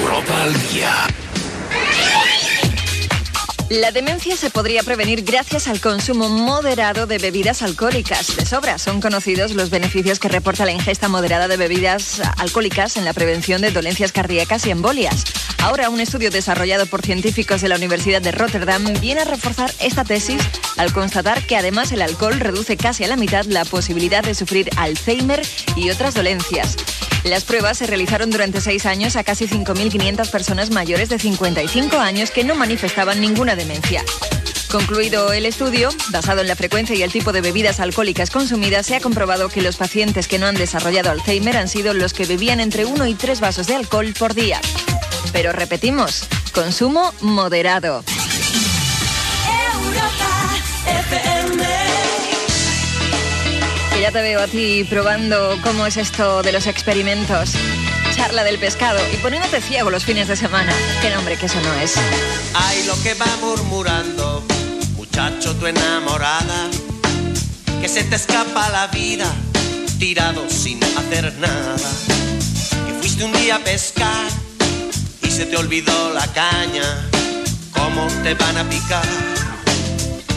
Europa 0.00 0.42
al 0.44 0.52
día. 0.70 1.06
La 3.68 3.92
demencia 3.92 4.36
se 4.36 4.48
podría 4.48 4.82
prevenir 4.82 5.22
gracias 5.22 5.68
al 5.68 5.82
consumo 5.82 6.30
moderado 6.30 7.06
de 7.06 7.18
bebidas 7.18 7.60
alcohólicas. 7.60 8.34
De 8.36 8.46
sobra 8.46 8.78
son 8.78 9.02
conocidos 9.02 9.52
los 9.52 9.68
beneficios 9.68 10.18
que 10.18 10.28
reporta 10.28 10.64
la 10.64 10.72
ingesta 10.72 11.08
moderada 11.08 11.46
de 11.46 11.58
bebidas 11.58 12.22
alcohólicas 12.38 12.96
en 12.96 13.04
la 13.04 13.12
prevención 13.12 13.60
de 13.60 13.70
dolencias 13.70 14.12
cardíacas 14.12 14.66
y 14.66 14.70
embolias. 14.70 15.24
Ahora, 15.64 15.88
un 15.88 15.98
estudio 15.98 16.30
desarrollado 16.30 16.84
por 16.84 17.00
científicos 17.00 17.62
de 17.62 17.70
la 17.70 17.76
Universidad 17.76 18.20
de 18.20 18.32
Rotterdam 18.32 18.84
viene 19.00 19.22
a 19.22 19.24
reforzar 19.24 19.72
esta 19.80 20.04
tesis 20.04 20.42
al 20.76 20.92
constatar 20.92 21.46
que 21.46 21.56
además 21.56 21.90
el 21.90 22.02
alcohol 22.02 22.38
reduce 22.38 22.76
casi 22.76 23.02
a 23.02 23.08
la 23.08 23.16
mitad 23.16 23.46
la 23.46 23.64
posibilidad 23.64 24.22
de 24.22 24.34
sufrir 24.34 24.68
Alzheimer 24.76 25.40
y 25.74 25.88
otras 25.88 26.12
dolencias. 26.12 26.76
Las 27.24 27.44
pruebas 27.44 27.78
se 27.78 27.86
realizaron 27.86 28.28
durante 28.28 28.60
seis 28.60 28.84
años 28.84 29.16
a 29.16 29.24
casi 29.24 29.46
5.500 29.48 30.30
personas 30.30 30.70
mayores 30.70 31.08
de 31.08 31.18
55 31.18 31.96
años 31.96 32.30
que 32.30 32.44
no 32.44 32.54
manifestaban 32.54 33.22
ninguna 33.22 33.56
demencia. 33.56 34.04
Concluido 34.70 35.32
el 35.32 35.46
estudio, 35.46 35.88
basado 36.10 36.42
en 36.42 36.48
la 36.48 36.56
frecuencia 36.56 36.94
y 36.94 37.02
el 37.02 37.10
tipo 37.10 37.32
de 37.32 37.40
bebidas 37.40 37.80
alcohólicas 37.80 38.30
consumidas, 38.30 38.84
se 38.84 38.96
ha 38.96 39.00
comprobado 39.00 39.48
que 39.48 39.62
los 39.62 39.76
pacientes 39.76 40.28
que 40.28 40.38
no 40.38 40.46
han 40.46 40.56
desarrollado 40.56 41.10
Alzheimer 41.10 41.56
han 41.56 41.68
sido 41.68 41.94
los 41.94 42.12
que 42.12 42.26
bebían 42.26 42.60
entre 42.60 42.84
1 42.84 43.06
y 43.06 43.14
3 43.14 43.40
vasos 43.40 43.66
de 43.66 43.76
alcohol 43.76 44.12
por 44.18 44.34
día. 44.34 44.60
Pero 45.32 45.52
repetimos, 45.52 46.28
consumo 46.52 47.12
moderado. 47.20 48.04
Que 53.92 54.00
ya 54.00 54.10
te 54.10 54.22
veo 54.22 54.40
a 54.40 54.46
ti 54.46 54.84
probando 54.88 55.58
cómo 55.62 55.86
es 55.86 55.96
esto 55.96 56.42
de 56.42 56.52
los 56.52 56.66
experimentos. 56.66 57.52
Charla 58.14 58.44
del 58.44 58.58
pescado 58.58 59.00
y 59.12 59.16
poniéndote 59.16 59.60
ciego 59.60 59.90
los 59.90 60.04
fines 60.04 60.28
de 60.28 60.36
semana. 60.36 60.72
Qué 61.02 61.10
nombre 61.10 61.36
que 61.36 61.46
eso 61.46 61.60
no 61.60 61.74
es. 61.74 61.94
Ay, 62.54 62.84
lo 62.86 63.00
que 63.02 63.14
va 63.14 63.26
murmurando, 63.40 64.44
muchacho, 64.96 65.54
tu 65.56 65.66
enamorada, 65.66 66.68
que 67.80 67.88
se 67.88 68.04
te 68.04 68.16
escapa 68.16 68.68
la 68.70 68.86
vida, 68.88 69.26
tirado 69.98 70.48
sin 70.48 70.82
hacer 70.84 71.34
nada. 71.38 71.90
Que 72.86 72.94
fuiste 73.00 73.24
un 73.24 73.32
día 73.32 73.56
a 73.56 73.58
pescar 73.58 74.43
se 75.34 75.46
te 75.46 75.56
olvidó 75.56 76.10
la 76.10 76.28
caña, 76.28 77.10
cómo 77.72 78.06
te 78.22 78.34
van 78.34 78.56
a 78.56 78.68
picar. 78.68 79.04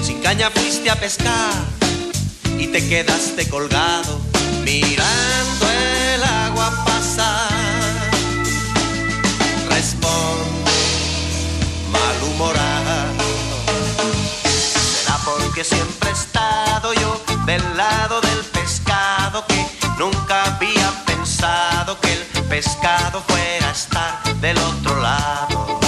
Sin 0.01 0.19
caña 0.21 0.49
fuiste 0.49 0.89
a 0.89 0.95
pescar 0.95 1.53
y 2.57 2.65
te 2.65 2.79
quedaste 2.89 3.47
colgado, 3.47 4.19
mirando 4.63 5.65
el 5.69 6.23
agua 6.23 6.83
pasar. 6.83 7.51
Responde 9.69 10.71
malhumorado. 11.91 13.13
Será 14.49 15.19
porque 15.23 15.63
siempre 15.63 16.09
he 16.09 16.13
estado 16.13 16.93
yo 16.95 17.23
del 17.45 17.61
lado 17.77 18.19
del 18.21 18.39
pescado 18.45 19.45
que 19.47 19.63
nunca 19.99 20.55
había 20.55 21.05
pensado 21.05 21.99
que 22.01 22.13
el 22.13 22.36
pescado 22.49 23.21
fuera 23.27 23.69
a 23.69 23.71
estar 23.71 24.35
del 24.41 24.57
otro 24.57 25.01
lado. 25.01 25.79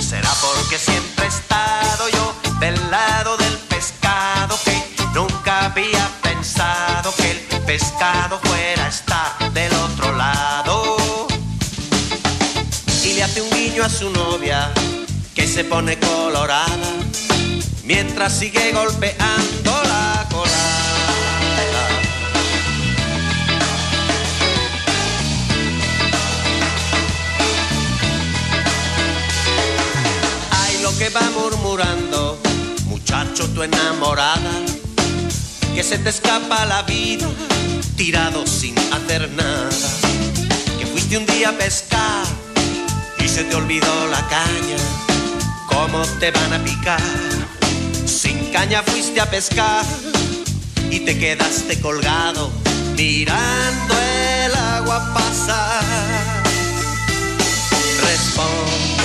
Será 0.00 0.30
porque 0.40 0.78
siempre 0.78 1.24
he 1.24 1.28
estado 1.28 2.08
yo 2.08 2.34
del 2.60 2.74
lado 2.90 3.36
del 3.36 3.56
pescado 3.68 4.58
que 4.64 4.76
nunca 5.14 5.66
había 5.66 6.08
pensado 6.22 7.14
que 7.16 7.30
el 7.30 7.38
pescado 7.64 8.38
fuera 8.42 8.84
a 8.84 8.88
estar 8.88 9.52
del 9.52 9.72
otro 9.74 10.12
lado 10.16 11.26
y 13.04 13.14
le 13.14 13.22
hace 13.22 13.40
un 13.42 13.50
guiño 13.50 13.84
a 13.84 13.88
su 13.88 14.10
novia 14.10 14.70
que 15.34 15.46
se 15.46 15.64
pone 15.64 15.98
colorada 15.98 16.90
mientras 17.84 18.32
sigue 18.38 18.72
golpeando 18.72 19.70
que 31.00 31.08
va 31.08 31.30
murmurando, 31.30 32.38
muchacho, 32.84 33.48
tu 33.54 33.62
enamorada, 33.62 34.52
que 35.74 35.82
se 35.82 35.96
te 35.96 36.10
escapa 36.10 36.66
la 36.66 36.82
vida 36.82 37.26
tirado 37.96 38.46
sin 38.46 38.78
hacer 38.92 39.30
nada, 39.30 39.70
que 40.78 40.84
fuiste 40.84 41.16
un 41.16 41.24
día 41.24 41.48
a 41.48 41.52
pescar 41.52 42.26
y 43.18 43.26
se 43.26 43.44
te 43.44 43.56
olvidó 43.56 44.08
la 44.08 44.20
caña, 44.28 44.76
cómo 45.68 46.02
te 46.18 46.32
van 46.32 46.52
a 46.52 46.62
picar. 46.62 47.00
Sin 48.04 48.52
caña 48.52 48.82
fuiste 48.82 49.22
a 49.22 49.30
pescar 49.30 49.86
y 50.90 51.00
te 51.00 51.18
quedaste 51.18 51.80
colgado 51.80 52.50
mirando 52.94 53.94
el 54.44 54.54
agua 54.54 55.14
pasar. 55.14 55.82
Responde 58.02 58.99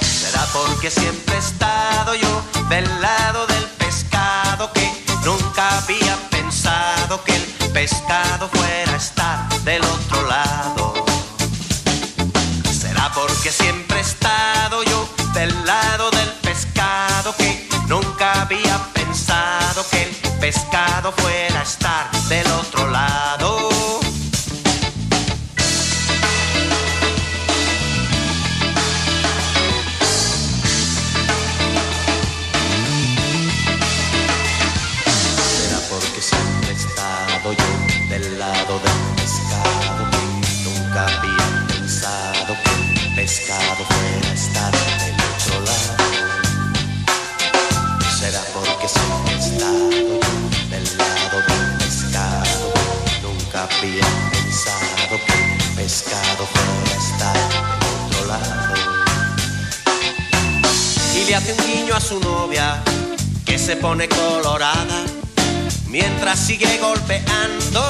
Será 0.00 0.46
porque 0.52 0.90
siempre 0.90 1.34
he 1.34 1.38
estado 1.38 2.14
yo 2.14 2.42
del 2.68 2.84
lado 3.00 3.46
del 3.46 3.64
pescado 3.78 4.72
que 4.72 4.90
nunca 5.24 5.78
había 5.78 6.16
pensado 6.30 7.22
que 7.24 7.34
el 7.36 7.42
pescado 7.72 8.48
fuera 8.48 8.92
a 8.92 8.96
estar 8.96 9.48
del 9.62 9.82
otro 9.84 10.26
lado. 10.26 10.94
Será 12.72 13.10
porque 13.12 13.50
siempre 13.50 13.98
he 13.98 14.00
estado 14.00 14.82
yo 14.84 15.08
del 15.34 15.52
lado 15.66 16.10
del 16.10 16.30
pescado 16.42 17.34
que 17.36 17.68
nunca 17.88 18.42
había 18.42 18.78
pensado 18.94 19.84
que 19.90 20.02
el 20.04 20.14
pescado 20.40 21.12
fuera 21.12 21.60
a 21.60 21.62
estar 21.62 22.10
del 22.28 22.46
otro 22.52 22.90
lado. 22.90 23.73
Hace 61.34 61.52
un 61.52 61.66
guiño 61.66 61.94
a 61.96 62.00
su 62.00 62.20
novia 62.20 62.80
que 63.44 63.58
se 63.58 63.74
pone 63.76 64.08
colorada 64.08 65.02
mientras 65.88 66.38
sigue 66.38 66.78
golpeando 66.78 67.82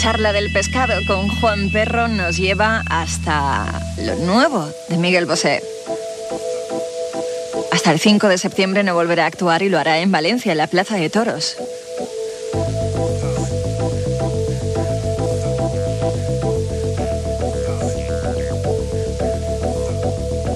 charla 0.00 0.32
del 0.32 0.50
pescado 0.50 0.94
con 1.06 1.28
Juan 1.28 1.70
Perro 1.70 2.08
nos 2.08 2.38
lleva 2.38 2.82
hasta 2.88 3.66
lo 3.98 4.14
nuevo 4.16 4.66
de 4.88 4.96
Miguel 4.96 5.26
Bosé. 5.26 5.62
Hasta 7.70 7.92
el 7.92 8.00
5 8.00 8.28
de 8.28 8.38
septiembre 8.38 8.82
no 8.82 8.94
volverá 8.94 9.24
a 9.24 9.26
actuar 9.26 9.60
y 9.60 9.68
lo 9.68 9.78
hará 9.78 9.98
en 9.98 10.10
Valencia, 10.10 10.52
en 10.52 10.58
la 10.58 10.68
Plaza 10.68 10.96
de 10.96 11.10
Toros. 11.10 11.54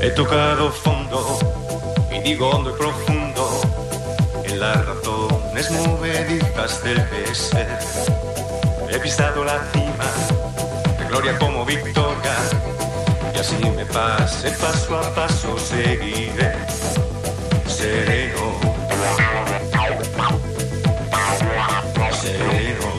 He 0.01 0.11
tocado 0.17 0.73
fondo 0.73 1.39
y 2.11 2.21
digo 2.21 2.49
hondo 2.49 2.71
y 2.71 2.79
profundo 2.79 3.61
en 4.45 4.59
la 4.59 4.73
razón 4.73 5.45
montañas 5.55 5.87
movedizas 5.87 6.83
del 6.83 7.09
desert. 7.11 8.04
He 8.95 8.99
pisado 9.01 9.45
la 9.45 9.59
cima, 9.73 10.05
de 10.97 11.05
gloria 11.07 11.37
como 11.37 11.65
victoria, 11.65 12.37
y 13.35 13.39
así 13.39 13.57
me 13.77 13.85
pase 13.87 14.53
paso 14.53 14.97
a 14.97 15.15
paso 15.15 15.59
seguiré 15.59 16.55
sereno. 17.67 18.55
Sereno. 22.23 22.91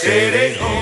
Sereno. 0.00 0.80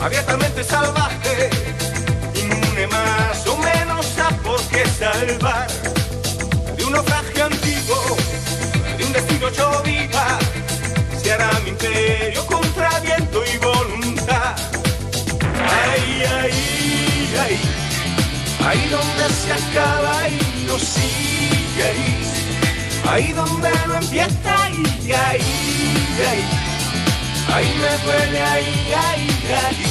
Abiertamente 0.00 0.62
salvaje, 0.62 1.07
hecho 9.46 9.82
vida, 9.84 10.38
se 11.22 11.32
hará 11.32 11.50
mi 11.64 11.70
imperio 11.70 12.44
contra 12.46 13.00
viento 13.00 13.42
y 13.44 13.58
voluntad. 13.58 14.56
Ay, 15.86 16.24
ay, 16.40 16.54
ay, 17.40 17.60
ahí 18.66 18.88
donde 18.88 19.34
se 19.34 19.52
acaba 19.52 20.28
y 20.28 20.64
no 20.66 20.78
sigue 20.78 21.82
ahí, 21.84 22.16
ahí 23.10 23.32
donde 23.32 23.70
no 23.86 23.94
empieza 23.94 24.70
y 24.70 25.12
ahí, 25.12 26.16
ahí. 26.30 26.68
Ahí 27.50 27.74
me 27.80 28.04
duele, 28.04 28.42
ahí, 28.42 28.94
ahí, 28.94 29.28
ahí. 29.64 29.87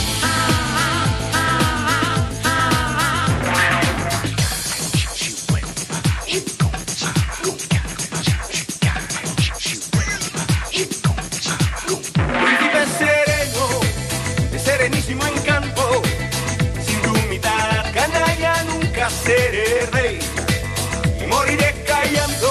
Seré 19.27 19.85
rey. 19.91 20.19
Y 21.21 21.25
moriré 21.27 21.69
callando, 21.85 22.49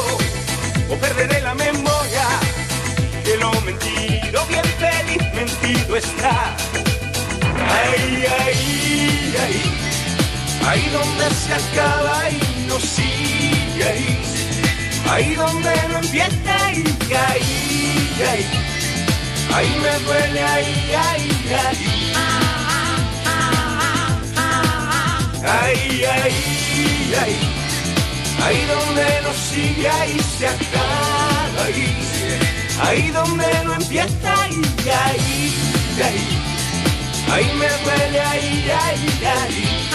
o 0.90 0.94
perderé 0.96 1.40
la 1.40 1.54
memoria 1.54 2.26
de 3.24 3.36
lo 3.38 3.50
mentido, 3.62 4.38
bien 4.52 4.68
feliz 4.82 5.22
mentido 5.34 5.96
está. 5.96 6.54
Ay, 7.78 8.24
ay, 8.40 9.34
ay, 9.44 9.56
ahí 10.68 10.84
donde 10.96 11.26
se 11.42 11.52
acaba 11.62 12.28
y 12.30 12.66
no 12.68 12.78
sigue 12.78 13.84
ahí, 13.92 14.08
ahí 15.10 15.34
donde 15.34 15.74
no 15.88 15.98
empieza 15.98 16.56
y 16.72 17.14
ahí, 17.26 17.54
ahí, 18.32 18.46
ahí 19.54 19.70
me 19.82 19.94
duele, 20.04 20.42
ahí, 20.42 20.94
ahí, 21.08 21.28
ahí. 21.66 22.06
Ay, 25.48 26.04
ay, 26.04 26.55
ay, 27.14 27.36
ahí. 28.44 28.66
Donde 28.66 29.20
no 29.22 29.32
sigue, 29.32 29.88
ahí 29.88 30.20
se 30.38 30.46
acaba, 30.48 31.64
ahí, 31.64 31.96
ahí 32.80 33.10
donde 33.10 33.64
no 33.64 33.74
empieza 33.74 34.48
y 34.50 34.88
ahí, 34.88 35.54
ahí, 36.04 36.24
ahí 37.32 37.52
me 37.58 37.68
duele, 37.84 38.20
ahí, 38.20 38.70
ahí, 38.70 39.24
ahí. 39.24 39.85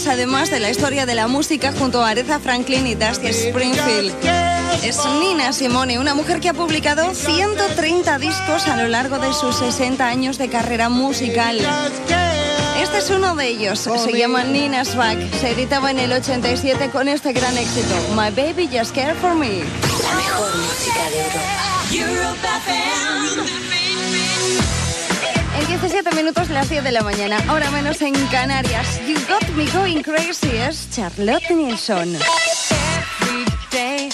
Versátiles 0.00 0.06
además 0.06 0.50
de 0.50 0.60
la 0.60 0.70
historia 0.70 1.06
de 1.06 1.14
la 1.14 1.26
música 1.28 1.72
junto 1.72 2.02
a 2.02 2.10
Aretha 2.10 2.38
Franklin 2.38 2.86
y 2.86 2.94
Dusty 2.94 3.28
Springfield. 3.28 4.14
Es 4.82 4.98
Nina 5.20 5.52
Simone, 5.52 5.98
una 5.98 6.14
mujer 6.14 6.40
que 6.40 6.48
ha 6.48 6.54
publicado 6.54 7.14
130 7.14 8.18
discos 8.18 8.66
a 8.68 8.76
lo 8.76 8.88
largo 8.88 9.18
de 9.18 9.32
sus 9.32 9.56
60 9.56 10.06
años 10.06 10.38
de 10.38 10.48
carrera 10.48 10.88
musical. 10.88 11.58
Este 12.80 12.98
es 12.98 13.10
uno 13.10 13.34
de 13.34 13.48
ellos, 13.48 13.78
se 13.80 14.12
llama 14.12 14.44
Nina's 14.44 14.96
Back. 14.96 15.18
Se 15.40 15.50
editaba 15.50 15.90
en 15.90 15.98
el 15.98 16.12
87 16.12 16.90
con 16.90 17.08
este 17.08 17.32
gran 17.32 17.56
éxito, 17.58 17.94
My 18.10 18.30
Baby 18.30 18.68
Just 18.72 18.94
Care 18.94 19.14
For 19.14 19.34
Me. 19.34 19.58
La 19.58 20.14
mejor 20.14 20.56
música 20.56 21.10
de 21.10 21.20
Europa. 21.98 23.79
17 25.70 26.16
minutos 26.16 26.50
las 26.50 26.68
10 26.68 26.82
de 26.82 26.90
la 26.90 27.02
mañana, 27.02 27.38
ahora 27.46 27.70
menos 27.70 28.02
en 28.02 28.12
Canarias. 28.26 29.00
You 29.06 29.14
Got 29.28 29.48
Me 29.50 29.66
Going 29.70 30.02
Crazy 30.02 30.56
es 30.56 30.90
Charlotte 30.90 31.48
day, 33.70 34.08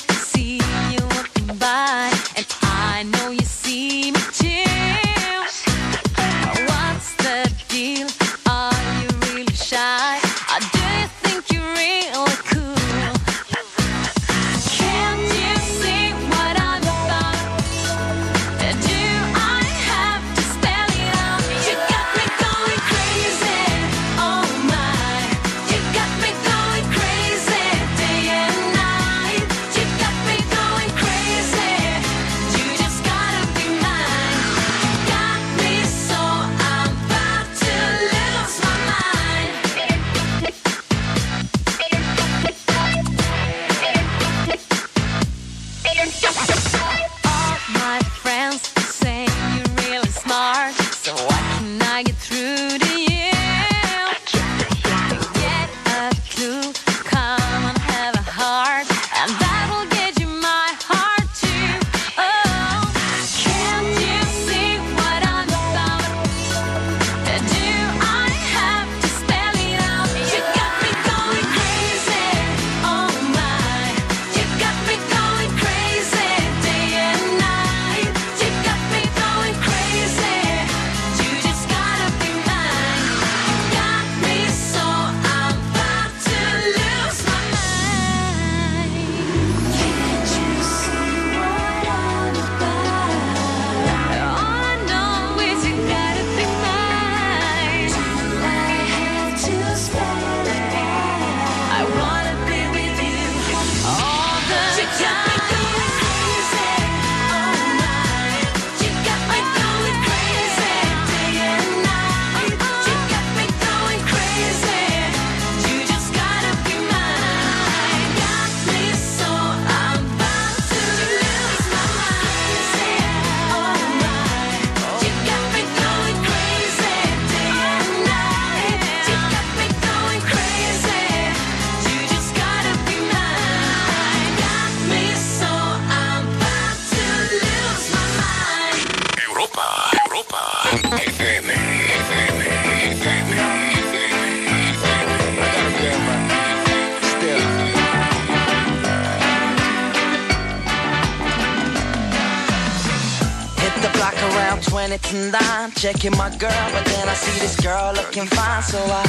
checking 155.92 156.18
my 156.18 156.30
girl, 156.42 156.66
but 156.74 156.84
then 156.84 157.08
I 157.08 157.14
see 157.14 157.38
this 157.38 157.54
girl 157.60 157.92
looking 157.94 158.26
fine, 158.26 158.60
so 158.60 158.76
I 158.76 159.06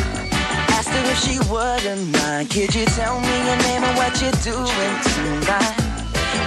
asked 0.77 0.93
her 0.93 1.05
if 1.09 1.17
she 1.25 1.41
wouldn't 1.49 2.05
mind. 2.13 2.51
Could 2.51 2.69
you 2.75 2.85
tell 2.93 3.19
me 3.19 3.35
your 3.49 3.57
name 3.65 3.81
and 3.81 3.97
what 3.97 4.13
you're 4.21 4.41
doing 4.45 4.93
tonight? 5.09 5.73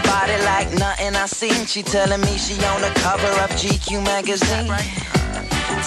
Body 0.06 0.38
like 0.46 0.70
nothing 0.78 1.16
I 1.16 1.26
seen, 1.26 1.66
she 1.66 1.82
telling 1.82 2.20
me 2.20 2.38
she 2.38 2.54
on 2.62 2.80
the 2.80 2.92
cover 3.02 3.26
of 3.42 3.50
GQ 3.58 4.04
magazine. 4.06 4.70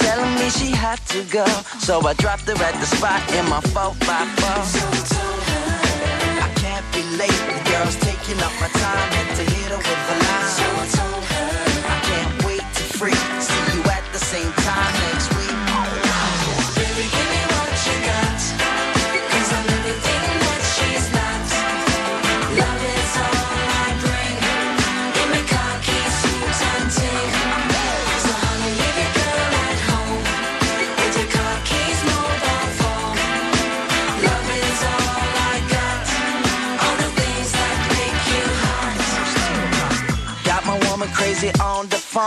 Telling 0.04 0.36
me 0.36 0.50
she 0.50 0.76
had 0.76 1.00
to 1.16 1.24
go, 1.32 1.46
so 1.80 2.06
I 2.06 2.12
dropped 2.12 2.44
her 2.52 2.60
at 2.60 2.76
the 2.84 2.88
spot 3.00 3.24
in 3.32 3.48
my 3.48 3.62
454. 3.72 4.04
I 6.44 6.52
can't 6.60 6.84
be 6.91 7.00
late, 7.16 7.32
the 7.48 7.64
girl's 7.72 7.96
taking 8.04 8.44
up 8.44 8.52
my 8.60 8.68
time, 8.76 9.08
had 9.16 9.39
to 9.39 9.44
hit 9.56 9.72
her 9.72 9.80
with 9.80 10.04
the 10.12 10.16
line. 10.28 10.52
I 11.88 11.98
can't 12.04 12.44
wait 12.44 12.66
to 12.76 12.84
free, 13.00 13.16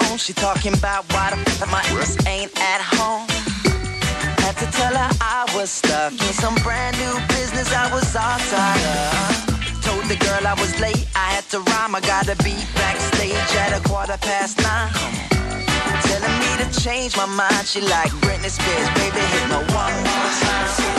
phone. 0.00 0.18
She 0.18 0.32
talking 0.32 0.74
about 0.74 1.04
why 1.12 1.30
the 1.30 1.38
f- 1.50 1.70
my 1.70 1.82
ass 2.00 2.16
ain't 2.26 2.52
at 2.58 2.80
home. 2.80 3.26
Had 4.42 4.56
to 4.58 4.66
tell 4.72 4.94
her 4.94 5.10
I 5.20 5.46
was 5.54 5.70
stuck 5.70 6.12
in 6.12 6.32
some 6.34 6.54
brand 6.62 6.96
new 6.98 7.14
business 7.28 7.72
I 7.72 7.92
was 7.92 8.14
all 8.14 8.38
tired 8.50 8.84
of. 8.92 9.82
Told 9.82 10.04
the 10.04 10.16
girl 10.16 10.46
I 10.46 10.54
was 10.54 10.78
late, 10.80 11.06
I 11.14 11.26
had 11.34 11.44
to 11.50 11.60
rhyme. 11.60 11.94
I 11.94 12.00
gotta 12.00 12.36
be 12.42 12.54
backstage 12.74 13.50
at 13.62 13.72
a 13.78 13.80
quarter 13.88 14.18
past 14.18 14.58
nine. 14.62 14.92
Telling 16.08 16.36
me 16.42 16.50
to 16.62 16.68
change 16.80 17.16
my 17.16 17.26
mind. 17.26 17.66
She 17.66 17.80
like 17.80 18.10
Britney 18.24 18.50
Spears, 18.50 18.88
baby, 18.98 19.22
hit 19.32 19.46
me 19.48 19.58
one 19.74 19.94
more 20.08 20.30
time. 20.42 20.95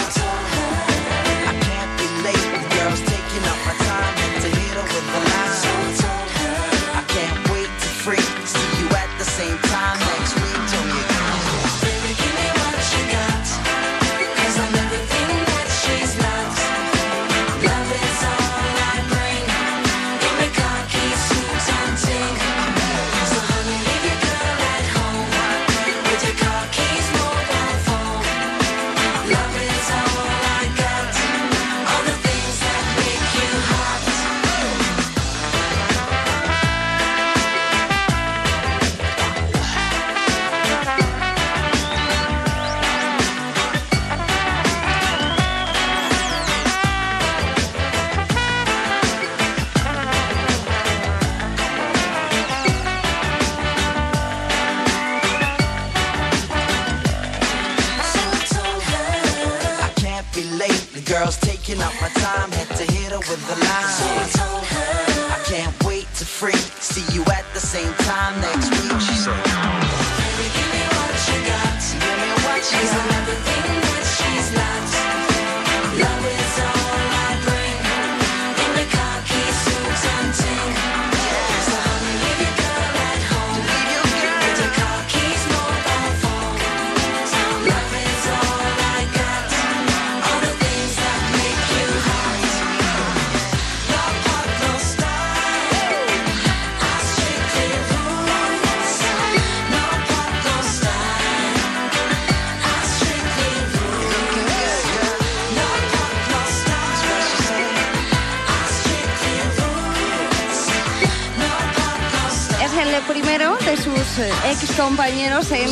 Compañeros 114.97 115.51
en 115.51 115.69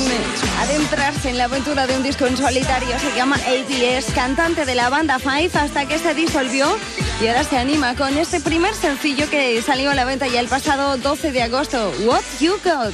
adentrarse 0.59 1.31
en 1.31 1.39
la 1.39 1.45
aventura 1.45 1.87
de 1.87 1.97
un 1.97 2.03
disco 2.03 2.27
en 2.27 2.37
solitario. 2.37 2.89
Se 2.99 3.15
llama 3.15 3.37
ABS, 3.37 4.13
cantante 4.13 4.65
de 4.65 4.75
la 4.75 4.89
banda 4.89 5.17
Five, 5.17 5.49
hasta 5.55 5.87
que 5.87 5.97
se 5.97 6.13
disolvió 6.13 6.77
y 7.19 7.25
ahora 7.25 7.43
se 7.43 7.57
anima 7.57 7.95
con 7.95 8.15
este 8.19 8.39
primer 8.39 8.75
sencillo 8.75 9.27
que 9.27 9.59
salió 9.63 9.89
a 9.89 9.95
la 9.95 10.05
venta 10.05 10.27
ya 10.27 10.39
el 10.39 10.47
pasado 10.47 10.97
12 10.97 11.31
de 11.31 11.41
agosto. 11.41 11.91
What 12.05 12.21
You 12.39 12.53
Got. 12.63 12.93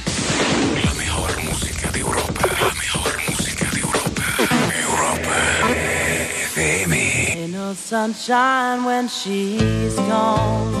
FM. 6.56 6.94
Ain't 6.94 7.52
no 7.52 7.74
sunshine 7.74 8.86
when 8.86 9.06
she's 9.06 9.96
gone. 10.08 10.72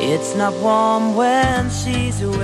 It's 0.00 0.36
not 0.36 0.52
warm 0.62 1.16
when 1.16 1.70
she's 1.70 2.22
away. 2.22 2.43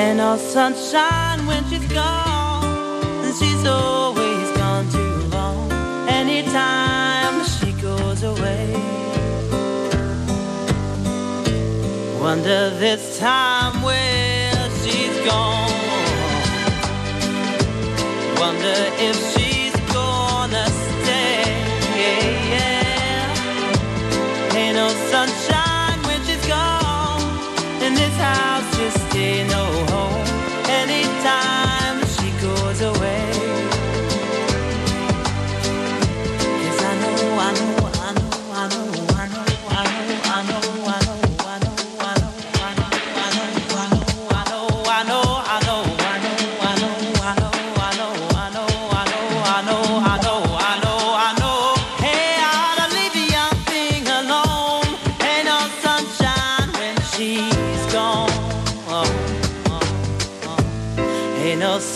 Ain't 0.00 0.18
all 0.18 0.38
sunshine 0.38 1.46
when 1.46 1.62
she's 1.68 1.86
gone. 1.92 2.64
And 3.24 3.34
she's 3.36 3.66
always 3.66 4.46
gone 4.56 4.88
too 4.88 5.16
long. 5.36 5.70
Anytime 6.08 7.44
she 7.44 7.72
goes 7.72 8.22
away. 8.22 8.72
Wonder 12.18 12.70
this 12.84 13.18
time 13.18 13.82
where 13.82 14.70
she's 14.80 15.16
gone. 15.26 15.70
Wonder 18.40 18.78
if 19.08 19.29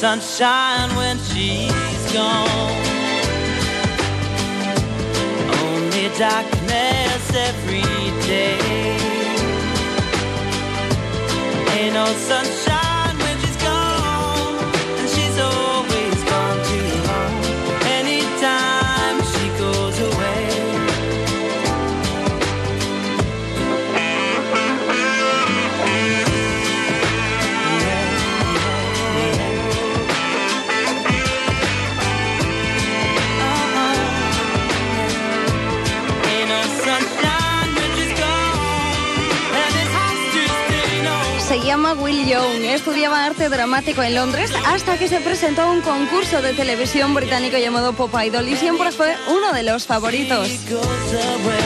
sunshine 0.05 0.94
when 0.96 1.16
she's 1.16 2.12
gone. 2.12 2.76
Only 5.62 6.11
darkness 6.18 7.24
every 7.34 7.80
day. 8.26 8.98
Ain't 11.78 11.94
no 11.94 12.05
sunshine 12.28 12.84
Will 41.99 42.26
Young, 42.26 42.64
estudiaba 42.64 43.24
arte 43.24 43.49
dramático 43.49 44.03
en 44.03 44.14
Londres 44.14 44.51
hasta 44.66 44.99
que 44.99 45.09
se 45.09 45.20
presentó 45.20 45.62
a 45.62 45.70
un 45.70 45.80
concurso 45.80 46.42
de 46.42 46.53
televisión 46.53 47.14
británico 47.14 47.57
llamado 47.59 47.92
Pop 47.92 48.12
Idol 48.22 48.49
y 48.49 48.57
siempre 48.57 48.90
fue 48.90 49.16
uno 49.28 49.53
de 49.53 49.62
los 49.62 49.86
favoritos. 49.86 50.49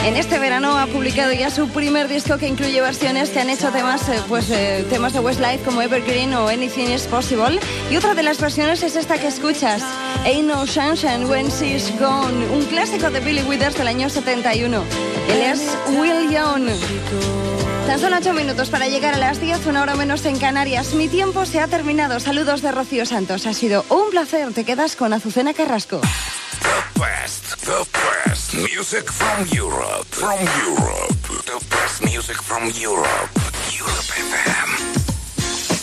En 0.05 0.15
este 0.15 0.39
verano 0.39 0.77
ha 0.77 0.87
publicado 0.87 1.33
ya 1.33 1.49
su 1.49 1.69
primer 1.69 2.07
disco 2.07 2.37
que 2.37 2.47
incluye 2.47 2.81
versiones 2.81 3.29
que 3.29 3.39
han 3.39 3.49
hecho 3.49 3.69
temas, 3.71 4.07
eh, 4.09 4.21
pues, 4.27 4.49
eh, 4.51 4.85
temas 4.89 5.13
de 5.13 5.19
Westlife 5.19 5.63
como 5.63 5.81
Evergreen 5.81 6.33
o 6.33 6.47
Anything 6.47 6.89
is 6.89 7.03
Possible 7.03 7.59
y 7.89 7.97
otra 7.97 8.13
de 8.13 8.23
las 8.23 8.39
versiones 8.39 8.83
es 8.83 8.95
esta 8.95 9.17
que 9.17 9.27
escuchas, 9.27 9.83
Ain't 10.25 10.47
No 10.47 10.65
Sunshine 10.67 11.25
When 11.25 11.49
She's 11.49 11.91
Gone, 11.99 12.47
un 12.53 12.65
clásico 12.65 13.09
de 13.09 13.19
Billy 13.19 13.43
Withers 13.43 13.77
del 13.77 13.87
año 13.87 14.09
71. 14.09 14.83
Él 15.29 15.41
es 15.41 15.77
Will 15.87 16.29
Young. 16.29 17.48
Tan 17.89 17.99
solo 17.99 18.17
8 18.17 18.33
minutos 18.33 18.69
para 18.69 18.87
llegar 18.87 19.15
a 19.15 19.17
las 19.17 19.41
10, 19.41 19.65
una 19.65 19.81
hora 19.81 19.95
menos 19.95 20.23
en 20.25 20.37
Canarias. 20.37 20.93
Mi 20.93 21.07
tiempo 21.07 21.43
se 21.47 21.59
ha 21.59 21.67
terminado. 21.67 22.19
Saludos 22.19 22.61
de 22.61 22.71
Rocío 22.71 23.03
Santos. 23.03 23.47
Ha 23.47 23.53
sido 23.55 23.83
un 23.89 24.11
placer. 24.11 24.53
Te 24.53 24.63
quedas 24.63 24.95
con 24.95 25.11
Azucena 25.11 25.55
Carrasco. 25.55 25.99
The 25.99 26.99
best, 26.99 27.57
the 27.65 27.83
best 28.27 28.53
music 28.53 29.11
from 29.11 29.43
Europe, 29.51 30.05
from 30.11 30.37
Europe. 30.67 31.15
The 31.47 31.57
best 31.71 32.03
music 32.05 32.39
from 32.39 32.71
Europe. 32.79 33.31
Europe 33.75 34.05
FM. 34.29 34.69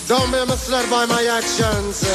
Don't 0.07 0.31
be 0.31 0.47
misled 0.47 0.89
by 0.89 1.07
my 1.07 1.27
actions. 1.27 2.07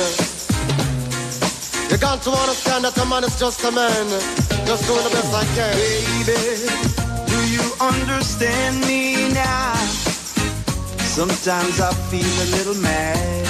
You 1.90 1.98
got 1.98 2.24
to 2.24 2.32
understand 2.32 2.86
that 2.86 2.98
a 2.98 3.06
man 3.10 3.26
is 3.26 3.38
just 3.38 3.62
a 3.66 3.72
man. 3.72 4.08
Just 4.66 4.88
doing 4.88 5.04
the 5.04 5.10
best 5.10 5.34
I 5.36 5.44
can. 5.54 5.76
Baby, 5.76 6.70
do 7.28 7.40
you 7.52 7.64
understand 7.82 8.88
me 8.88 9.34
now? 9.34 9.81
Sometimes 11.12 11.82
I 11.82 11.92
feel 12.10 12.24
a 12.24 12.48
little 12.56 12.82
mad. 12.82 13.46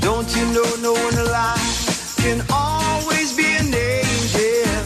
Don't 0.00 0.34
you 0.34 0.46
know 0.46 0.64
no 0.80 0.94
one 0.94 1.14
alive 1.18 2.14
can 2.16 2.42
always 2.50 3.36
be 3.36 3.44
an 3.60 3.74
angel 3.74 4.82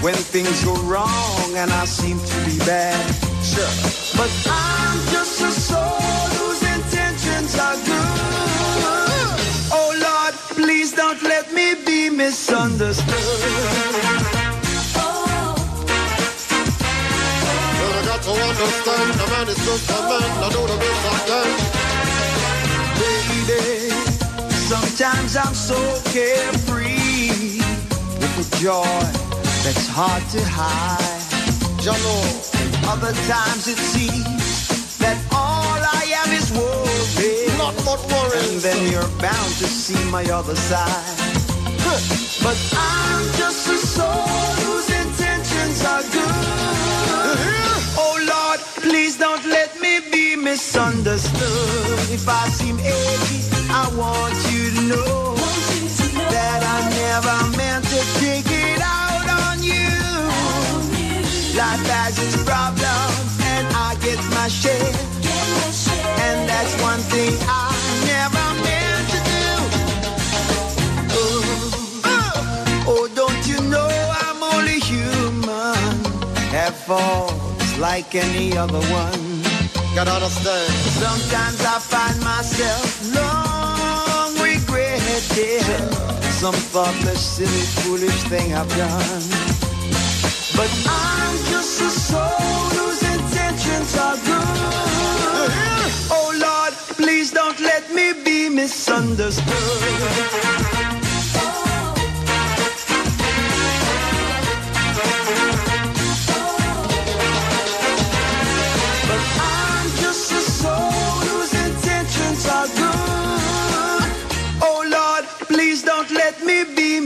when 0.00 0.14
things 0.14 0.64
go 0.64 0.74
wrong 0.88 1.54
and 1.56 1.70
I 1.70 1.84
seem 1.84 2.18
to 2.18 2.36
be 2.46 2.56
bad? 2.64 2.96
Sure. 3.44 3.68
But 4.16 4.30
I'm 4.48 4.98
just 5.12 5.42
a 5.42 5.50
soul 5.50 6.00
whose 6.40 6.62
intentions 6.62 7.58
are 7.58 7.76
good. 7.76 9.40
Oh 9.70 9.92
Lord, 9.92 10.34
please 10.56 10.92
don't 10.92 11.22
let 11.22 11.52
me 11.52 11.74
be 11.84 12.08
misunderstood. 12.08 14.47
Understand 18.58 19.20
a 19.20 19.26
man 19.30 19.48
is 19.48 19.56
just 19.64 19.90
a 19.90 20.00
man. 20.10 20.30
I 20.42 20.48
do 20.50 20.60
the 20.66 20.76
best 20.82 21.02
I 21.06 21.18
can. 21.28 21.50
baby. 22.98 23.90
Sometimes 24.72 25.36
I'm 25.36 25.54
so 25.54 25.78
carefree 26.10 27.62
with 28.20 28.34
a 28.42 28.56
joy 28.60 29.02
that's 29.62 29.86
hard 29.86 30.22
to 30.30 30.40
hide. 30.44 31.08
Other 32.88 33.12
times 33.28 33.68
it 33.68 33.78
seems 33.78 34.98
that 34.98 35.16
all 35.30 35.78
I 35.78 36.02
am 36.24 36.32
is 36.32 36.50
worry. 36.50 37.46
Not 37.58 37.76
but 37.84 38.00
worries. 38.10 38.42
And 38.42 38.60
then 38.60 38.90
you're 38.90 39.08
bound 39.20 39.52
to 39.60 39.66
see 39.66 40.02
my 40.10 40.24
other 40.24 40.56
side. 40.56 41.16
But 42.42 42.58
I'm 42.74 43.24
just 43.36 43.68
a 43.68 43.76
soul 43.76 44.26
whose 44.64 44.90
intentions 44.90 45.84
are 45.84 46.02
good. 46.02 46.17
Misunderstood. 50.68 52.12
If 52.12 52.28
I 52.28 52.48
seem 52.50 52.78
edgy, 52.78 53.40
I 53.70 53.88
want 53.96 54.36
you 54.52 54.68
to 54.76 54.82
know 54.92 55.34
that 56.34 56.60
I 56.76 56.78
never 57.02 57.56
meant 57.56 57.84
to 57.86 58.00
take 58.20 58.44
it 58.46 58.80
out 58.82 59.26
on 59.44 59.56
you. 59.62 59.88
Life 61.56 61.84
has 61.88 62.18
its 62.18 62.36
problems, 62.44 63.32
and 63.54 63.66
I 63.72 63.96
get 64.04 64.20
my 64.36 64.48
share. 64.48 64.92
And 66.26 66.38
that's 66.50 66.74
one 66.82 67.00
thing 67.12 67.32
I 67.48 67.72
never 68.12 68.46
meant 68.66 69.06
to 69.14 69.20
do. 69.32 69.48
Oh, 71.16 72.92
oh, 72.92 73.08
don't 73.14 73.42
you 73.48 73.58
know 73.72 73.88
I'm 74.22 74.42
only 74.42 74.80
human? 74.80 76.04
Have 76.52 76.76
faults 76.76 77.78
like 77.78 78.14
any 78.14 78.56
other 78.56 78.82
one. 78.92 79.47
Gotta 79.98 80.12
understand. 80.12 80.72
Sometimes 81.02 81.60
I 81.64 81.80
find 81.80 82.20
myself 82.22 83.14
long 83.16 84.32
regretting 84.34 85.90
some 86.38 86.54
thoughtless, 86.54 87.20
silly, 87.20 87.66
foolish 87.82 88.22
thing 88.30 88.54
I've 88.54 88.68
done. 88.76 89.22
But 90.54 90.70
I'm 90.86 91.36
just 91.50 91.82
a 91.82 91.90
soul 91.90 92.70
whose 92.78 93.02
intentions 93.02 93.98
are 93.98 94.14
good. 94.14 95.90
Oh 96.14 96.30
Lord, 96.46 96.74
please 96.96 97.32
don't 97.32 97.58
let 97.58 97.92
me 97.92 98.12
be 98.24 98.48
misunderstood. 98.48 100.97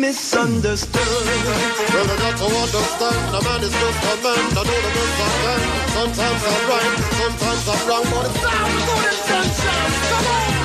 Misunderstood. 0.03 0.99
Well, 1.95 2.11
got 2.19 2.35
to 2.35 2.51
understand 2.51 3.39
a 3.39 3.41
man 3.47 3.63
is 3.63 3.71
just 3.71 4.03
a 4.03 4.19
man. 4.19 4.51
I 4.51 4.59
the 4.59 4.67
best 4.67 5.23
I 5.23 5.31
can. 5.43 5.63
Sometimes 5.95 6.43
I'm 6.43 6.63
right, 6.67 6.99
sometimes 7.23 7.71
I'm 7.71 7.79
wrong, 7.87 8.03
but 8.11 8.27
good 8.35 9.15
intentions. 9.15 9.95
Come 10.11 10.27
on. 10.27 10.59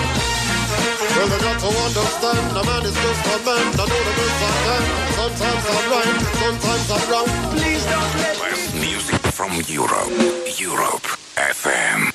Well, 1.14 1.30
got 1.38 1.62
to 1.62 1.70
understand 1.70 2.50
a 2.50 2.66
man 2.66 2.82
is 2.90 2.98
just 2.98 3.30
a 3.30 3.38
man. 3.46 3.78
I 3.78 3.86
the 3.86 3.94
best 4.18 4.42
I 4.42 4.50
can. 4.66 4.82
Sometimes 5.22 5.70
I'm 5.70 5.86
right, 5.94 6.18
sometimes 6.42 6.90
I'm 6.98 7.06
wrong. 7.12 7.30
Please 7.54 7.86
don't 7.86 8.14
let 8.18 8.42
Best 8.42 8.74
music 8.82 9.22
from 9.38 9.54
Europe. 9.70 10.10
Europe 10.58 11.06
FM. 11.38 12.10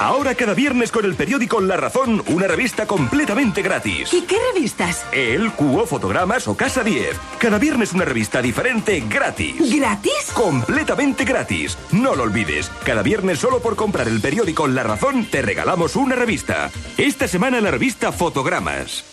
Ahora 0.00 0.36
cada 0.36 0.54
viernes 0.54 0.92
con 0.92 1.04
el 1.04 1.16
periódico 1.16 1.60
La 1.60 1.76
Razón, 1.76 2.22
una 2.28 2.46
revista 2.46 2.86
completamente 2.86 3.62
gratis. 3.62 4.12
¿Y 4.14 4.22
qué 4.22 4.36
revistas? 4.54 5.04
El, 5.10 5.50
Cuo, 5.52 5.86
Fotogramas 5.86 6.46
o 6.46 6.56
Casa 6.56 6.84
10. 6.84 7.16
Cada 7.38 7.58
viernes 7.58 7.92
una 7.92 8.04
revista 8.04 8.40
diferente 8.40 9.02
gratis. 9.08 9.56
¿Gratis? 9.74 10.30
Completamente 10.34 11.24
gratis. 11.24 11.76
No 11.90 12.14
lo 12.14 12.22
olvides. 12.22 12.70
Cada 12.84 13.02
viernes 13.02 13.40
solo 13.40 13.58
por 13.58 13.74
comprar 13.74 14.06
el 14.06 14.20
periódico 14.20 14.68
La 14.68 14.84
Razón 14.84 15.24
te 15.24 15.42
regalamos 15.42 15.96
una 15.96 16.14
revista. 16.14 16.70
Esta 16.96 17.26
semana 17.26 17.60
la 17.60 17.72
revista 17.72 18.12
Fotogramas. 18.12 19.04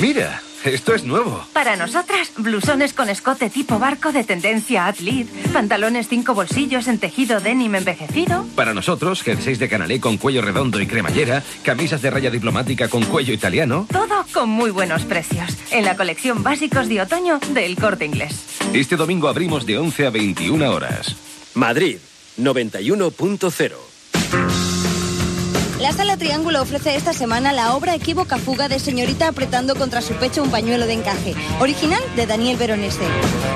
Mira, 0.00 0.42
esto 0.66 0.94
es 0.94 1.04
nuevo. 1.04 1.44
Para 1.52 1.76
nosotras, 1.76 2.32
blusones 2.36 2.92
con 2.92 3.08
escote 3.08 3.50
tipo 3.50 3.78
barco 3.78 4.12
de 4.12 4.24
tendencia 4.24 4.86
Athlete, 4.86 5.30
pantalones 5.52 6.08
cinco 6.08 6.34
bolsillos 6.34 6.88
en 6.88 6.98
tejido 6.98 7.40
denim 7.40 7.74
envejecido. 7.74 8.44
Para 8.54 8.74
nosotros, 8.74 9.22
jerseys 9.22 9.58
de 9.58 9.68
canalé 9.68 10.00
con 10.00 10.16
cuello 10.16 10.42
redondo 10.42 10.80
y 10.80 10.86
cremallera, 10.86 11.42
camisas 11.62 12.02
de 12.02 12.10
raya 12.10 12.30
diplomática 12.30 12.88
con 12.88 13.04
cuello 13.04 13.32
italiano. 13.32 13.86
Todo 13.90 14.24
con 14.32 14.48
muy 14.48 14.70
buenos 14.70 15.04
precios. 15.04 15.56
En 15.70 15.84
la 15.84 15.96
colección 15.96 16.42
básicos 16.42 16.88
de 16.88 17.02
otoño 17.02 17.38
del 17.50 17.76
Corte 17.76 18.04
Inglés. 18.04 18.44
Este 18.72 18.96
domingo 18.96 19.28
abrimos 19.28 19.66
de 19.66 19.78
11 19.78 20.06
a 20.06 20.10
21 20.10 20.70
horas. 20.70 21.16
Madrid, 21.54 21.98
91.0. 22.38 24.65
La 25.80 25.92
Sala 25.92 26.16
Triángulo 26.16 26.62
ofrece 26.62 26.96
esta 26.96 27.12
semana 27.12 27.52
la 27.52 27.76
obra 27.76 27.94
Equívoca 27.94 28.38
Fuga 28.38 28.66
de 28.66 28.78
Señorita 28.78 29.28
apretando 29.28 29.76
contra 29.76 30.00
su 30.00 30.14
pecho 30.14 30.42
un 30.42 30.50
pañuelo 30.50 30.86
de 30.86 30.94
encaje, 30.94 31.34
original 31.60 32.02
de 32.16 32.26
Daniel 32.26 32.56
Veronese. 32.56 33.04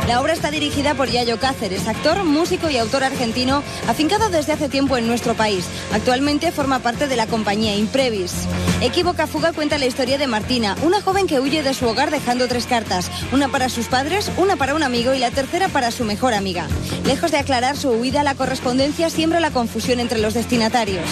La 0.07 0.21
obra 0.21 0.35
está 0.35 0.51
dirigida 0.51 0.95
por 0.95 1.09
Yayo 1.09 1.39
Cáceres, 1.41 1.89
actor, 1.89 2.23
músico 2.25 2.69
y 2.69 2.77
autor 2.77 3.05
argentino, 3.05 3.63
afincado 3.89 4.29
desde 4.29 4.53
hace 4.53 4.69
tiempo 4.69 4.99
en 4.99 5.07
nuestro 5.07 5.35
país. 5.35 5.65
Actualmente 5.95 6.53
forma 6.53 6.81
parte 6.81 7.09
de 7.09 7.17
la 7.17 7.27
compañía 7.27 7.75
Imprevis. 7.75 8.35
Equívoca 8.83 9.27
Fuga 9.27 9.53
cuenta 9.53 9.79
la 9.79 9.87
historia 9.87 10.19
de 10.19 10.27
Martina, 10.27 10.77
una 10.83 11.01
joven 11.01 11.27
que 11.27 11.41
huye 11.41 11.63
de 11.63 11.73
su 11.73 11.87
hogar 11.87 12.11
dejando 12.11 12.49
tres 12.49 12.67
cartas, 12.67 13.11
una 13.33 13.49
para 13.49 13.71
sus 13.71 13.87
padres, 13.87 14.31
una 14.37 14.57
para 14.57 14.75
un 14.75 14.83
amigo 14.83 15.15
y 15.15 15.19
la 15.19 15.31
tercera 15.31 15.69
para 15.69 15.91
su 15.91 16.05
mejor 16.05 16.35
amiga. 16.35 16.67
Lejos 17.07 17.31
de 17.31 17.39
aclarar 17.39 17.79
su 17.79 17.91
huida, 17.91 18.23
la 18.23 18.35
correspondencia 18.35 19.09
siembra 19.09 19.41
la 19.41 19.51
confusión 19.51 20.01
entre 20.01 20.19
los 20.19 20.35
destinatarios. 20.35 21.05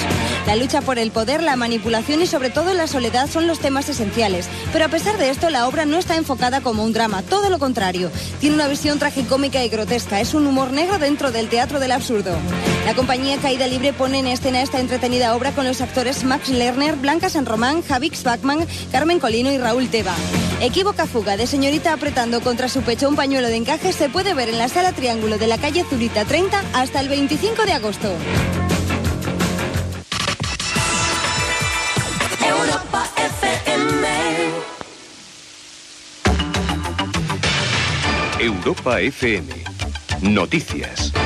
La 0.46 0.56
lucha 0.56 0.80
por 0.82 0.97
el 0.98 1.10
poder, 1.10 1.42
la 1.42 1.56
manipulación 1.56 2.22
y 2.22 2.26
sobre 2.26 2.50
todo 2.50 2.74
la 2.74 2.86
soledad 2.86 3.28
son 3.28 3.46
los 3.46 3.60
temas 3.60 3.88
esenciales. 3.88 4.48
Pero 4.72 4.84
a 4.84 4.88
pesar 4.88 5.18
de 5.18 5.30
esto, 5.30 5.50
la 5.50 5.66
obra 5.66 5.86
no 5.86 5.98
está 5.98 6.16
enfocada 6.16 6.60
como 6.60 6.84
un 6.84 6.92
drama, 6.92 7.22
todo 7.22 7.50
lo 7.50 7.58
contrario. 7.58 8.10
Tiene 8.40 8.56
una 8.56 8.68
visión 8.68 8.98
tragicómica 8.98 9.64
y 9.64 9.68
grotesca, 9.68 10.20
es 10.20 10.34
un 10.34 10.46
humor 10.46 10.72
negro 10.72 10.98
dentro 10.98 11.30
del 11.32 11.48
teatro 11.48 11.80
del 11.80 11.92
absurdo. 11.92 12.36
La 12.84 12.94
compañía 12.94 13.36
Caída 13.38 13.66
Libre 13.66 13.92
pone 13.92 14.18
en 14.18 14.26
escena 14.26 14.62
esta 14.62 14.80
entretenida 14.80 15.34
obra 15.34 15.52
con 15.52 15.66
los 15.66 15.80
actores 15.80 16.24
Max 16.24 16.48
Lerner, 16.48 16.96
Blanca 16.96 17.28
San 17.28 17.46
Román, 17.46 17.82
Javix 17.82 18.22
Bachman, 18.22 18.66
Carmen 18.90 19.20
Colino 19.20 19.52
y 19.52 19.58
Raúl 19.58 19.88
Teba. 19.88 20.14
Equívoca 20.60 21.06
fuga 21.06 21.36
de 21.36 21.46
señorita 21.46 21.92
apretando 21.92 22.40
contra 22.40 22.68
su 22.68 22.82
pecho 22.82 23.08
un 23.08 23.16
pañuelo 23.16 23.48
de 23.48 23.56
encaje 23.56 23.92
se 23.92 24.08
puede 24.08 24.34
ver 24.34 24.48
en 24.48 24.58
la 24.58 24.68
sala 24.68 24.92
Triángulo 24.92 25.38
de 25.38 25.46
la 25.46 25.58
calle 25.58 25.84
Zurita 25.88 26.24
30 26.24 26.62
hasta 26.74 27.00
el 27.00 27.08
25 27.08 27.64
de 27.64 27.72
agosto. 27.72 28.12
Europa 38.68 39.00
FM. 39.00 39.48
Noticias. 40.20 41.17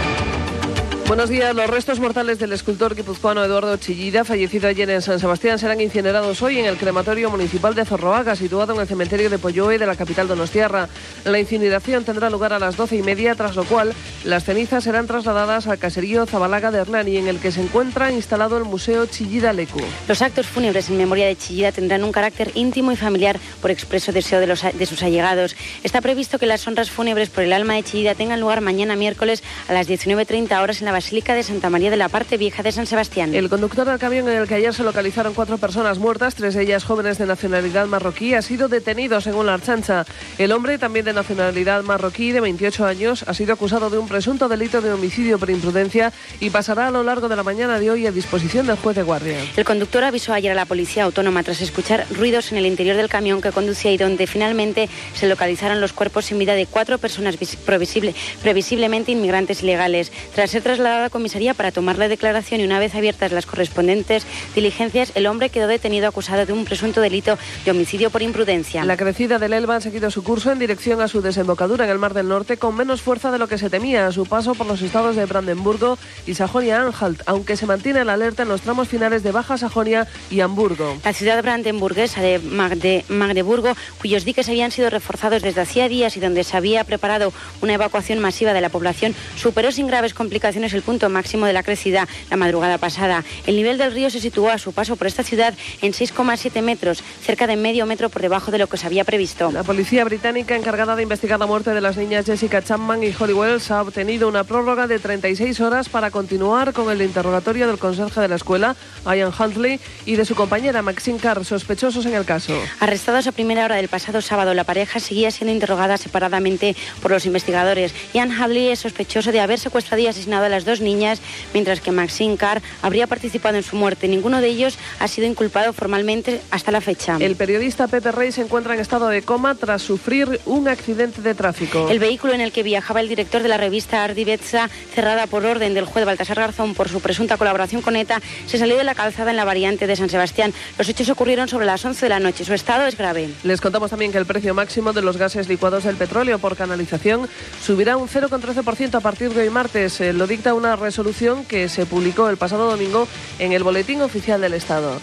Buenos 1.12 1.28
días. 1.28 1.54
Los 1.54 1.68
restos 1.68 2.00
mortales 2.00 2.38
del 2.38 2.54
escultor 2.54 2.94
guipuzcoano 2.94 3.44
Eduardo 3.44 3.76
Chillida, 3.76 4.24
fallecido 4.24 4.66
ayer 4.66 4.88
en 4.88 5.02
San 5.02 5.20
Sebastián, 5.20 5.58
serán 5.58 5.82
incinerados 5.82 6.40
hoy 6.40 6.58
en 6.58 6.64
el 6.64 6.78
crematorio 6.78 7.28
municipal 7.28 7.74
de 7.74 7.84
Zorroaga, 7.84 8.34
situado 8.34 8.72
en 8.72 8.80
el 8.80 8.88
cementerio 8.88 9.28
de 9.28 9.38
Polloe 9.38 9.76
de 9.76 9.84
la 9.84 9.94
capital 9.94 10.26
donostiarra. 10.26 10.88
La 11.26 11.38
incineración 11.38 12.04
tendrá 12.04 12.30
lugar 12.30 12.54
a 12.54 12.58
las 12.58 12.78
doce 12.78 12.96
y 12.96 13.02
media, 13.02 13.34
tras 13.34 13.56
lo 13.56 13.64
cual 13.64 13.92
las 14.24 14.44
cenizas 14.44 14.84
serán 14.84 15.06
trasladadas 15.06 15.66
al 15.66 15.78
caserío 15.78 16.24
Zabalaga 16.24 16.70
de 16.70 16.78
Hernani, 16.78 17.18
en 17.18 17.28
el 17.28 17.40
que 17.40 17.52
se 17.52 17.60
encuentra 17.60 18.10
instalado 18.10 18.56
el 18.56 18.64
Museo 18.64 19.04
Chillida 19.04 19.52
Lecu. 19.52 19.82
Los 20.08 20.22
actos 20.22 20.46
fúnebres 20.46 20.88
en 20.88 20.96
memoria 20.96 21.26
de 21.26 21.36
Chillida 21.36 21.72
tendrán 21.72 22.04
un 22.04 22.12
carácter 22.12 22.52
íntimo 22.54 22.90
y 22.90 22.96
familiar 22.96 23.38
por 23.60 23.70
expreso 23.70 24.12
deseo 24.12 24.40
de, 24.40 24.46
los, 24.46 24.62
de 24.62 24.86
sus 24.86 25.02
allegados. 25.02 25.56
Está 25.82 26.00
previsto 26.00 26.38
que 26.38 26.46
las 26.46 26.66
honras 26.66 26.90
fúnebres 26.90 27.28
por 27.28 27.44
el 27.44 27.52
alma 27.52 27.74
de 27.74 27.82
Chillida 27.82 28.14
tengan 28.14 28.40
lugar 28.40 28.62
mañana 28.62 28.96
miércoles 28.96 29.42
a 29.68 29.74
las 29.74 29.86
19.30 29.86 30.58
horas 30.62 30.80
en 30.80 30.86
la 30.86 31.01
Basílica 31.03 31.34
de 31.34 31.42
Santa 31.42 31.68
María 31.68 31.90
de 31.90 31.96
la 31.96 32.09
Parte 32.09 32.36
Vieja 32.36 32.62
de 32.62 32.70
San 32.70 32.86
Sebastián. 32.86 33.34
El 33.34 33.48
conductor 33.48 33.84
del 33.84 33.98
camión 33.98 34.28
en 34.28 34.36
el 34.38 34.46
que 34.46 34.55
ayer 34.55 34.72
se 34.72 34.84
localizaron 34.84 35.34
cuatro 35.34 35.59
personas 35.59 35.98
muertas, 35.98 36.36
tres 36.36 36.55
de 36.55 36.62
ellas 36.62 36.84
jóvenes 36.84 37.18
de 37.18 37.26
nacionalidad 37.26 37.86
marroquí, 37.86 38.34
ha 38.34 38.40
sido 38.42 38.68
detenido 38.68 39.20
según 39.20 39.46
la 39.46 39.55
Archancha. 39.55 40.07
El 40.38 40.53
hombre, 40.53 40.78
también 40.78 41.05
de 41.05 41.12
nacionalidad 41.12 41.82
marroquí, 41.82 42.30
de 42.30 42.40
28 42.40 42.86
años, 42.86 43.24
ha 43.26 43.34
sido 43.34 43.53
acusado 43.53 43.90
de 43.90 43.98
un 43.98 44.07
presunto 44.07 44.48
delito 44.48 44.80
de 44.80 44.92
homicidio 44.92 45.40
por 45.40 45.50
imprudencia 45.50 46.12
y 46.38 46.50
pasará 46.50 46.86
a 46.86 46.90
lo 46.92 47.03
largo 47.03 47.28
de 47.28 47.34
la 47.34 47.42
mañana 47.42 47.80
de 47.80 47.90
hoy 47.90 48.07
a 48.07 48.12
disposición 48.12 48.68
del 48.68 48.76
juez 48.76 48.94
de 48.94 49.03
guardia. 49.03 49.38
El 49.57 49.64
conductor 49.64 50.05
avisó 50.05 50.32
ayer 50.32 50.53
a 50.53 50.55
la 50.55 50.66
policía 50.66 51.03
autónoma 51.03 51.42
tras 51.42 51.62
escuchar 51.62 52.07
ruidos 52.12 52.53
en 52.53 52.59
el 52.59 52.66
interior 52.66 52.94
del 52.96 53.09
camión 53.09 53.40
que 53.42 53.50
conducía 53.50 53.90
y 53.90 53.96
donde 53.96 54.28
finalmente 54.28 54.88
se 55.14 55.26
localizaron 55.26 55.80
los 55.80 55.92
cuerpos 55.92 56.26
sin 56.26 56.38
vida 56.38 56.55
de 56.55 56.66
cuatro 56.66 56.98
personas 56.98 57.40
vis- 57.40 57.59
previsible- 57.66 58.14
previsiblemente 58.40 59.11
inmigrantes 59.11 59.64
ilegales. 59.64 60.12
Tras 60.32 60.53
ser 60.53 60.62
trasladado 60.93 61.07
a 61.07 61.11
comisaría 61.11 61.55
para 61.55 61.72
tomar 61.72 61.97
la 61.97 62.09
declaración 62.09 62.61
y 62.61 62.64
una 62.64 62.78
vez 62.78 62.95
abiertas 62.95 63.32
las 63.32 63.47
correspondientes 63.47 64.26
diligencias, 64.55 65.12
el 65.14 65.26
hombre 65.26 65.49
quedó 65.49 65.66
detenido 65.66 66.07
acusado 66.07 66.45
de 66.45 66.53
un 66.53 66.64
presunto 66.66 67.01
delito 67.01 67.38
de 67.64 67.70
homicidio 67.70 68.11
por 68.11 68.20
imprudencia. 68.20 68.84
La 68.84 68.97
crecida 68.99 69.38
del 69.38 69.55
Elba 69.55 69.76
ha 69.76 69.80
seguido 69.80 70.11
su 70.11 70.22
curso 70.22 70.53
en 70.53 70.59
dirección 70.59 71.01
a 71.01 71.09
su 71.09 71.22
desembocadura 71.22 71.84
en 71.86 71.90
el 71.90 71.99
Mar 71.99 72.12
del 72.12 72.28
Norte 72.28 72.59
con 72.59 72.76
menos 72.76 73.01
fuerza 73.01 73.30
de 73.30 73.38
lo 73.38 73.49
que 73.49 73.57
se 73.57 73.70
temía 73.70 74.07
a 74.07 74.12
su 74.12 74.26
paso 74.26 74.55
por 74.55 74.66
los 74.66 74.82
estados 74.82 75.16
de 75.16 75.24
Brandenburgo 75.24 75.99
y 76.26 76.34
Sajonia-Anhalt, 76.34 77.22
aunque 77.24 77.57
se 77.57 77.64
mantiene 77.66 78.05
la 78.05 78.12
alerta 78.14 78.43
en 78.43 78.49
los 78.51 78.61
tramos 78.61 78.88
finales 78.88 79.22
de 79.22 79.32
Baja 79.32 79.57
Sajonia 79.57 80.07
y 80.30 80.40
Hamburgo. 80.40 80.99
La 81.05 81.14
ciudad 81.14 81.43
brandenburguesa 81.43 82.20
de 82.20 82.38
Magde- 82.40 83.05
Magdeburgo, 83.09 83.74
cuyos 84.01 84.24
diques 84.26 84.49
habían 84.49 84.70
sido 84.70 84.90
reforzados 84.90 85.40
desde 85.43 85.62
hacía 85.62 85.88
días 85.88 86.16
y 86.16 86.20
donde 86.20 86.45
se 86.45 86.57
había 86.57 86.84
preparado 86.84 87.32
una 87.62 87.74
evacuación 87.74 88.18
masiva 88.18 88.53
de 88.53 88.61
la 88.61 88.68
población, 88.68 89.14
superó 89.36 89.72
sin 89.72 89.86
graves 89.86 90.12
complicaciones 90.12 90.72
el 90.75 90.83
punto 90.83 91.09
máximo 91.09 91.47
de 91.47 91.53
la 91.53 91.62
crecida 91.62 92.09
la 92.31 92.37
madrugada 92.37 92.79
pasada. 92.79 93.25
El 93.47 93.57
nivel 93.57 93.79
del 93.79 93.93
río 93.93 94.11
se 94.11 94.20
situó 94.20 94.51
a 94.51 94.59
su 94.59 94.73
paso 94.73 94.97
por 94.97 95.07
esta 95.07 95.23
ciudad 95.23 95.55
en 95.81 95.93
6,7 95.93 96.62
metros, 96.62 97.03
cerca 97.23 97.47
de 97.47 97.57
medio 97.57 97.87
metro 97.87 98.09
por 98.09 98.23
debajo 98.23 98.51
de 98.51 98.59
lo 98.59 98.66
que 98.66 98.77
se 98.77 98.87
había 98.87 99.05
previsto. 99.05 99.51
La 99.53 99.62
policía 99.62 100.05
británica 100.05 100.57
encargada 100.57 100.97
de 100.97 101.03
investigar 101.03 101.39
la 101.39 101.47
muerte 101.47 101.70
de 101.70 101.81
las 101.81 101.97
niñas 101.97 102.27
Jessica 102.27 102.62
Chapman 102.62 103.03
y 103.03 103.14
Holly 103.18 103.33
Wells 103.33 103.70
ha 103.70 103.83
obtenido 103.83 104.29
una 104.29 104.45
prórroga 104.45 104.87
de 104.87 104.99
36 104.99 105.61
horas 105.61 105.89
para 105.89 106.11
continuar 106.11 106.73
con 106.73 106.91
el 106.91 107.03
interrogatorio 107.03 107.66
del 107.66 107.79
conserje 107.79 108.20
de 108.20 108.29
la 108.29 108.37
escuela, 108.37 108.77
Ian 109.05 109.33
Huntley, 109.39 109.81
y 110.07 110.16
de 110.16 110.25
su 110.25 110.35
compañera 110.35 110.83
Maxine 110.83 111.18
Carr, 111.18 111.45
sospechosos 111.45 112.07
en 112.07 112.14
el 112.14 112.25
caso. 112.25 112.55
Arrestados 112.81 113.27
a 113.27 113.33
primera 113.33 113.64
hora 113.64 113.77
del 113.77 113.89
pasado 113.89 114.20
sábado, 114.20 114.55
la 114.55 114.64
pareja 114.64 115.01
seguía 115.01 115.31
siendo 115.31 115.53
interrogada 115.53 115.97
separadamente 115.97 116.77
por 117.01 117.11
los 117.11 117.27
investigadores. 117.27 117.95
Ian 118.14 118.33
Hadley 118.33 118.68
es 118.68 118.81
sospechoso 118.81 119.33
de 119.33 119.41
haber 119.41 119.59
secuestrado 119.59 120.03
y 120.03 120.07
asesinado 120.07 120.45
a 120.45 120.49
las 120.49 120.61
dos 120.64 120.80
niñas, 120.80 121.20
mientras 121.52 121.80
que 121.80 121.92
Maxine 121.92 122.36
Carr 122.36 122.62
habría 122.82 123.06
participado 123.06 123.56
en 123.56 123.62
su 123.62 123.76
muerte. 123.76 124.08
Ninguno 124.08 124.40
de 124.40 124.48
ellos 124.48 124.78
ha 124.98 125.08
sido 125.08 125.26
inculpado 125.26 125.72
formalmente 125.72 126.40
hasta 126.50 126.72
la 126.72 126.80
fecha. 126.80 127.16
El 127.20 127.36
periodista 127.36 127.88
Pepe 127.88 128.12
Rey 128.12 128.32
se 128.32 128.42
encuentra 128.42 128.74
en 128.74 128.80
estado 128.80 129.08
de 129.08 129.22
coma 129.22 129.54
tras 129.54 129.82
sufrir 129.82 130.40
un 130.46 130.68
accidente 130.68 131.22
de 131.22 131.34
tráfico. 131.34 131.88
El 131.88 131.98
vehículo 131.98 132.32
en 132.34 132.40
el 132.40 132.52
que 132.52 132.62
viajaba 132.62 133.00
el 133.00 133.08
director 133.08 133.42
de 133.42 133.48
la 133.48 133.56
revista 133.56 134.04
Ardi 134.04 134.24
Betza, 134.24 134.68
cerrada 134.94 135.26
por 135.26 135.44
orden 135.44 135.74
del 135.74 135.84
juez 135.84 136.04
Baltasar 136.04 136.38
Garzón 136.38 136.74
por 136.74 136.88
su 136.88 137.00
presunta 137.00 137.36
colaboración 137.36 137.82
con 137.82 137.96
ETA, 137.96 138.20
se 138.46 138.58
salió 138.58 138.76
de 138.76 138.84
la 138.84 138.94
calzada 138.94 139.30
en 139.30 139.36
la 139.36 139.44
variante 139.44 139.86
de 139.86 139.96
San 139.96 140.08
Sebastián. 140.08 140.52
Los 140.78 140.88
hechos 140.88 141.08
ocurrieron 141.08 141.48
sobre 141.48 141.66
las 141.66 141.84
11 141.84 142.06
de 142.06 142.08
la 142.08 142.20
noche. 142.20 142.44
Su 142.44 142.54
estado 142.54 142.86
es 142.86 142.96
grave. 142.96 143.30
Les 143.42 143.60
contamos 143.60 143.90
también 143.90 144.12
que 144.12 144.18
el 144.18 144.26
precio 144.26 144.54
máximo 144.54 144.92
de 144.92 145.02
los 145.02 145.16
gases 145.16 145.48
licuados 145.48 145.84
del 145.84 145.96
petróleo 145.96 146.38
por 146.38 146.56
canalización 146.56 147.28
subirá 147.64 147.96
un 147.96 148.08
0,13% 148.08 148.94
a 148.94 149.00
partir 149.00 149.32
de 149.32 149.42
hoy 149.42 149.50
martes. 149.50 150.00
Eh, 150.00 150.12
Lo 150.12 150.26
dicta 150.26 150.51
una 150.55 150.76
resolución 150.76 151.44
que 151.44 151.68
se 151.68 151.86
publicó 151.86 152.28
el 152.28 152.36
pasado 152.36 152.70
domingo 152.70 153.09
en 153.38 153.53
el 153.53 153.62
Boletín 153.62 154.03
Oficial 154.03 154.40
del 154.40 154.55
Estado. 154.55 155.00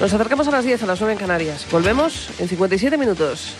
Nos 0.00 0.12
acercamos 0.12 0.48
a 0.48 0.50
las 0.50 0.64
10, 0.64 0.82
a 0.82 0.86
las 0.86 1.00
9 1.00 1.12
en 1.12 1.18
Canarias. 1.18 1.66
Volvemos 1.70 2.30
en 2.38 2.48
57 2.48 2.98
minutos. 2.98 3.54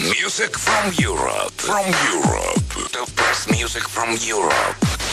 Music 0.00 0.56
from 0.56 0.92
Europe, 0.98 1.52
from 1.54 1.84
Europe. 2.12 2.57
Best 2.90 3.50
music 3.50 3.86
from 3.86 4.16
Europe. 4.26 4.54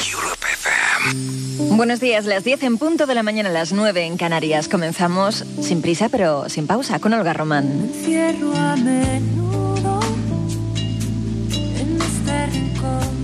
Europe 0.09 0.45
FM. 0.47 1.75
Buenos 1.75 1.99
días, 1.99 2.23
las 2.23 2.45
10 2.45 2.63
en 2.63 2.77
punto 2.77 3.05
de 3.05 3.13
la 3.13 3.21
mañana, 3.21 3.49
las 3.49 3.73
9 3.73 4.05
en 4.05 4.15
Canarias. 4.15 4.69
Comenzamos 4.69 5.43
sin 5.61 5.81
prisa, 5.81 6.07
pero 6.07 6.47
sin 6.47 6.67
pausa, 6.67 6.99
con 6.99 7.11
Olga 7.11 7.33
Román. 7.33 7.91
Cierro 8.05 8.55
a 8.55 8.77
menudo 8.77 9.99
en 11.49 12.01
este 12.01 12.45
rincón. 12.47 13.14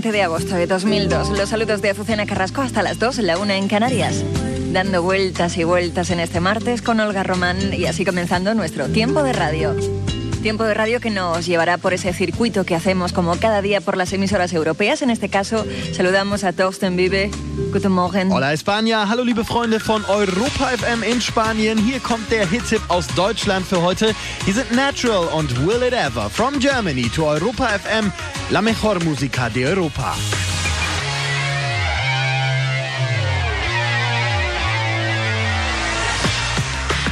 20 0.00 0.16
de 0.16 0.22
agosto 0.22 0.54
de 0.54 0.66
2002. 0.66 1.28
Los 1.36 1.50
saludos 1.50 1.82
de 1.82 1.90
Azucena 1.90 2.24
Carrasco 2.24 2.62
hasta 2.62 2.82
las 2.82 2.98
2, 2.98 3.18
la 3.18 3.36
1 3.36 3.52
en 3.52 3.68
Canarias. 3.68 4.24
Dando 4.72 5.02
vueltas 5.02 5.58
y 5.58 5.64
vueltas 5.64 6.08
en 6.08 6.20
este 6.20 6.40
martes 6.40 6.80
con 6.80 7.00
Olga 7.00 7.22
Román 7.22 7.74
y 7.74 7.84
así 7.84 8.06
comenzando 8.06 8.54
nuestro 8.54 8.86
tiempo 8.86 9.22
de 9.22 9.34
radio. 9.34 9.76
Tiempo 10.42 10.64
de 10.64 10.72
radio 10.72 11.00
que 11.00 11.10
nos 11.10 11.44
llevará 11.44 11.76
por 11.76 11.92
ese 11.92 12.14
circuito 12.14 12.64
que 12.64 12.74
hacemos 12.74 13.12
como 13.12 13.36
cada 13.38 13.60
día 13.60 13.82
por 13.82 13.98
las 13.98 14.10
emisoras 14.14 14.54
europeas. 14.54 15.02
En 15.02 15.10
este 15.10 15.28
caso, 15.28 15.66
saludamos 15.92 16.44
a 16.44 16.54
Torsten 16.54 16.96
Bibe. 16.96 17.30
Guten 17.70 17.92
Morgen. 17.92 18.32
Hola 18.32 18.54
España, 18.54 19.04
hallo 19.06 19.22
liebe 19.22 19.44
Freunde 19.44 19.78
von 19.78 20.02
Europa 20.06 20.72
FM 20.72 21.06
in 21.06 21.20
Spanien. 21.20 21.76
Hier 21.76 22.00
kommt 22.00 22.30
der 22.30 22.48
hit 22.48 22.66
tip 22.66 22.80
aus 22.88 23.06
Deutschland 23.14 23.66
für 23.66 23.82
heute. 23.82 24.14
Hier 24.46 24.54
sind 24.54 24.72
Natural 24.72 25.28
und 25.34 25.66
Will 25.66 25.82
It 25.82 25.92
Ever. 25.92 26.30
From 26.30 26.58
Germany 26.58 27.10
to 27.10 27.26
Europa 27.26 27.68
FM, 27.78 28.10
la 28.50 28.62
mejor 28.62 29.04
música 29.04 29.50
de 29.50 29.66
Europa. 29.66 30.14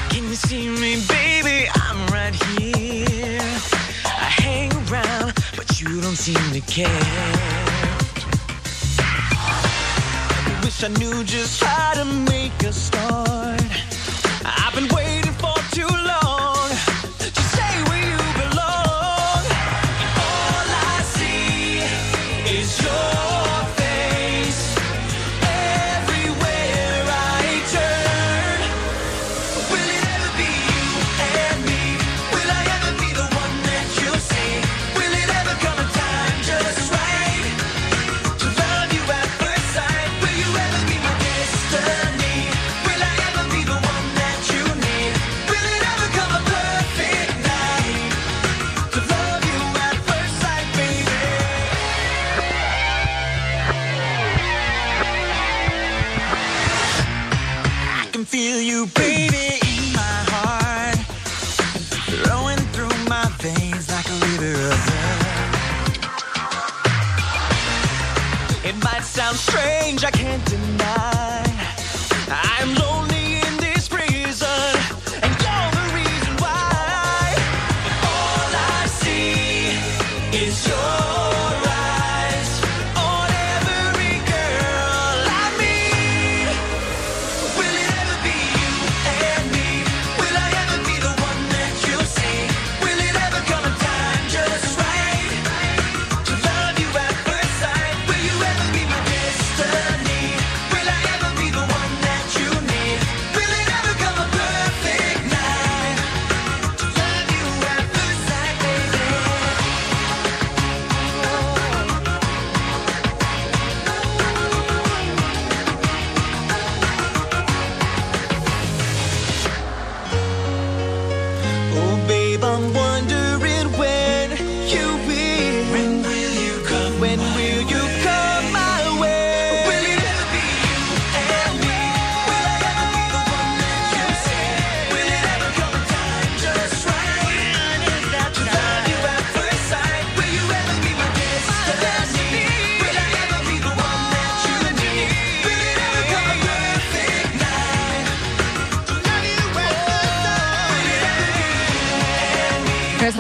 Can 0.08 0.26
you 0.28 0.34
see 0.34 0.68
me, 0.70 0.96
baby? 1.06 1.68
I'm 1.74 2.06
right 2.10 2.34
here. 2.34 2.67
you 5.88 6.00
don't 6.02 6.16
seem 6.16 6.52
to 6.52 6.60
care. 6.60 6.86
I 10.46 10.60
wish 10.62 10.84
I 10.84 10.88
knew 10.88 11.24
just 11.24 11.62
how 11.62 11.94
to 11.94 12.04
make 12.04 12.62
a 12.62 12.72
start. 12.72 13.87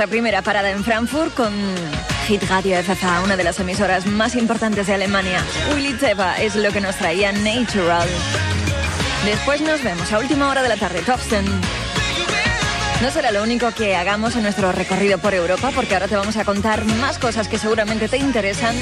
Primera 0.08 0.42
parada 0.42 0.70
en 0.70 0.82
Frankfurt 0.82 1.34
con 1.34 1.52
Hit 2.26 2.42
Radio 2.48 2.82
FFA, 2.82 3.22
una 3.22 3.36
de 3.36 3.44
las 3.44 3.60
emisoras 3.60 4.06
más 4.06 4.34
importantes 4.34 4.86
de 4.86 4.94
Alemania. 4.94 5.42
Willy 5.74 5.92
Teva 5.94 6.40
es 6.40 6.56
lo 6.56 6.72
que 6.72 6.80
nos 6.80 6.96
traía 6.96 7.30
Natural. 7.32 8.08
Después 9.24 9.60
nos 9.60 9.82
vemos 9.82 10.12
a 10.12 10.18
última 10.18 10.48
hora 10.48 10.62
de 10.62 10.68
la 10.70 10.76
tarde, 10.76 11.02
Topsten. 11.02 11.44
No 13.02 13.10
será 13.10 13.30
lo 13.30 13.42
único 13.42 13.70
que 13.72 13.96
hagamos 13.96 14.34
en 14.36 14.42
nuestro 14.42 14.72
recorrido 14.72 15.18
por 15.18 15.34
Europa, 15.34 15.70
porque 15.74 15.94
ahora 15.94 16.08
te 16.08 16.16
vamos 16.16 16.36
a 16.36 16.44
contar 16.44 16.84
más 16.84 17.18
cosas 17.18 17.46
que 17.46 17.58
seguramente 17.58 18.08
te 18.08 18.16
interesan. 18.16 18.76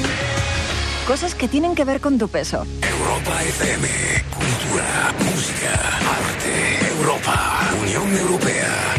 Cosas 1.07 1.35
que 1.35 1.49
tienen 1.49 1.75
que 1.75 1.85
ver 1.85 2.01
con 2.01 2.19
tu 2.19 2.29
peso. 2.29 2.67
Europa 2.83 3.43
FM, 3.43 3.89
cultura, 4.31 5.15
música, 5.19 5.73
arte, 5.99 6.89
Europa, 6.99 7.61
Unión 7.83 8.17
Europea, 8.17 8.95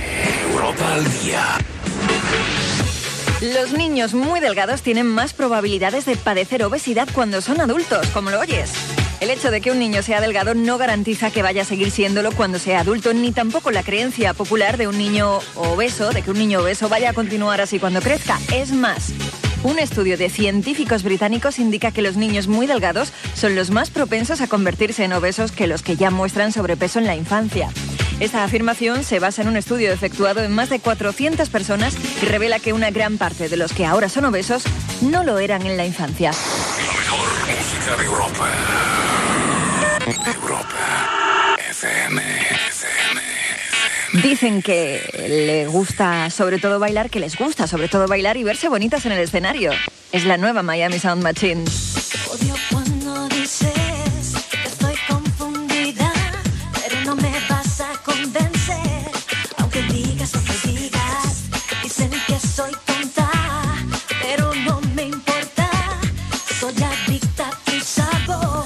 Europa 0.51 0.93
al 0.93 1.21
día. 1.21 1.57
Los 3.41 3.71
niños 3.71 4.15
muy 4.15 4.39
delgados 4.39 4.81
tienen 4.81 5.05
más 5.05 5.33
probabilidades 5.33 6.05
de 6.05 6.15
padecer 6.15 6.63
obesidad 6.63 7.07
cuando 7.13 7.39
son 7.41 7.61
adultos, 7.61 8.07
como 8.07 8.31
lo 8.31 8.39
oyes. 8.39 8.71
El 9.19 9.29
hecho 9.29 9.51
de 9.51 9.61
que 9.61 9.69
un 9.69 9.77
niño 9.77 10.01
sea 10.01 10.21
delgado 10.21 10.55
no 10.55 10.79
garantiza 10.79 11.29
que 11.29 11.43
vaya 11.43 11.61
a 11.61 11.65
seguir 11.65 11.91
siéndolo 11.91 12.31
cuando 12.31 12.57
sea 12.57 12.79
adulto, 12.79 13.13
ni 13.13 13.31
tampoco 13.31 13.69
la 13.69 13.83
creencia 13.83 14.33
popular 14.33 14.77
de 14.77 14.87
un 14.87 14.97
niño 14.97 15.37
obeso, 15.53 16.09
de 16.09 16.23
que 16.23 16.31
un 16.31 16.39
niño 16.39 16.61
obeso 16.61 16.89
vaya 16.89 17.11
a 17.11 17.13
continuar 17.13 17.61
así 17.61 17.77
cuando 17.77 18.01
crezca. 18.01 18.39
Es 18.51 18.71
más, 18.71 19.13
un 19.63 19.77
estudio 19.77 20.17
de 20.17 20.29
científicos 20.29 21.03
británicos 21.03 21.59
indica 21.59 21.91
que 21.91 22.01
los 22.01 22.17
niños 22.17 22.47
muy 22.47 22.65
delgados 22.65 23.13
son 23.35 23.55
los 23.55 23.69
más 23.69 23.91
propensos 23.91 24.41
a 24.41 24.47
convertirse 24.47 25.03
en 25.03 25.13
obesos 25.13 25.51
que 25.51 25.67
los 25.67 25.83
que 25.83 25.95
ya 25.95 26.09
muestran 26.09 26.51
sobrepeso 26.51 26.97
en 26.97 27.05
la 27.05 27.15
infancia. 27.15 27.69
Esta 28.19 28.43
afirmación 28.43 29.03
se 29.03 29.19
basa 29.19 29.43
en 29.43 29.47
un 29.47 29.57
estudio 29.57 29.91
efectuado 29.91 30.41
en 30.43 30.51
más 30.51 30.69
de 30.69 30.79
400 30.79 31.49
personas 31.49 31.95
y 32.21 32.25
revela 32.25 32.57
que 32.59 32.73
una 32.73 32.89
gran 32.89 33.19
parte 33.19 33.47
de 33.47 33.57
los 33.57 33.73
que 33.73 33.85
ahora 33.85 34.09
son 34.09 34.25
obesos 34.25 34.63
no 35.01 35.23
lo 35.23 35.37
eran 35.37 35.67
en 35.67 35.77
la 35.77 35.85
infancia. 35.85 36.31
Música 36.31 37.95
de 37.95 38.05
Europa. 38.05 38.49
Europa. 40.25 41.07
FM. 41.69 42.21
Dicen 44.23 44.63
que 44.63 45.27
le 45.29 45.67
gusta 45.67 46.31
sobre 46.31 46.57
todo 46.57 46.79
bailar, 46.79 47.11
que 47.11 47.19
les 47.19 47.37
gusta 47.37 47.67
sobre 47.67 47.87
todo 47.87 48.07
bailar 48.07 48.35
y 48.37 48.43
verse 48.43 48.67
bonitas 48.67 49.05
en 49.05 49.11
el 49.11 49.19
escenario. 49.19 49.71
Es 50.11 50.25
la 50.25 50.37
nueva 50.37 50.63
Miami 50.63 50.97
Sound 50.97 51.21
Machine. 51.21 51.65
Adicta 67.17 67.47
a 67.47 67.51
tu 67.65 67.79
sabor, 67.81 68.65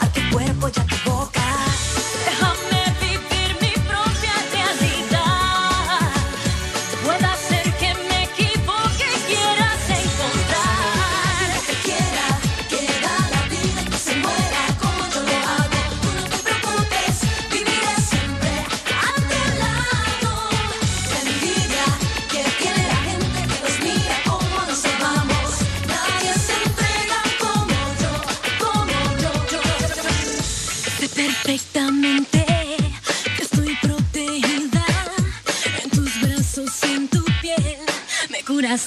a 0.00 0.06
tu 0.08 0.20
cuerpo 0.32 0.68
y 0.68 0.80
a 0.80 0.86
tu 0.86 1.01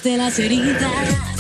curaste 0.06 0.18
las 0.18 0.40
heridas. 0.40 1.35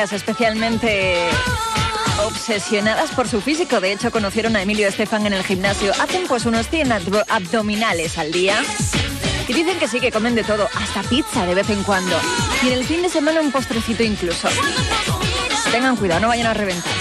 Especialmente 0.00 1.28
obsesionadas 2.24 3.10
por 3.10 3.28
su 3.28 3.40
físico. 3.40 3.80
De 3.80 3.92
hecho, 3.92 4.10
conocieron 4.10 4.56
a 4.56 4.62
Emilio 4.62 4.88
Estefan 4.88 5.26
en 5.26 5.34
el 5.34 5.44
gimnasio. 5.44 5.92
Hacen 6.00 6.26
pues 6.26 6.46
unos 6.46 6.68
100 6.68 6.90
abdo- 6.90 7.24
abdominales 7.28 8.16
al 8.18 8.32
día. 8.32 8.62
Y 9.46 9.52
dicen 9.52 9.78
que 9.78 9.88
sí, 9.88 10.00
que 10.00 10.10
comen 10.10 10.34
de 10.34 10.42
todo, 10.44 10.68
hasta 10.74 11.02
pizza 11.02 11.44
de 11.44 11.54
vez 11.54 11.68
en 11.70 11.82
cuando. 11.82 12.16
Y 12.62 12.68
en 12.68 12.72
el 12.74 12.84
fin 12.84 13.02
de 13.02 13.08
semana 13.10 13.40
un 13.40 13.52
postrecito 13.52 14.02
incluso. 14.02 14.48
Tengan 15.70 15.96
cuidado, 15.96 16.20
no 16.20 16.28
vayan 16.28 16.46
a 16.46 16.54
reventar. 16.54 16.92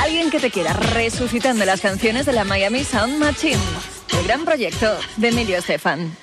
Alguien 0.00 0.30
que 0.30 0.40
te 0.40 0.50
quiera 0.50 0.72
resucitando 0.72 1.64
las 1.64 1.80
canciones 1.80 2.24
de 2.26 2.32
la 2.32 2.44
Miami 2.44 2.82
Sound 2.84 3.18
Machine. 3.18 3.58
El 4.18 4.24
gran 4.26 4.44
proyecto 4.44 4.98
de 5.16 5.28
Emilio 5.28 5.58
Estefan. 5.58 6.16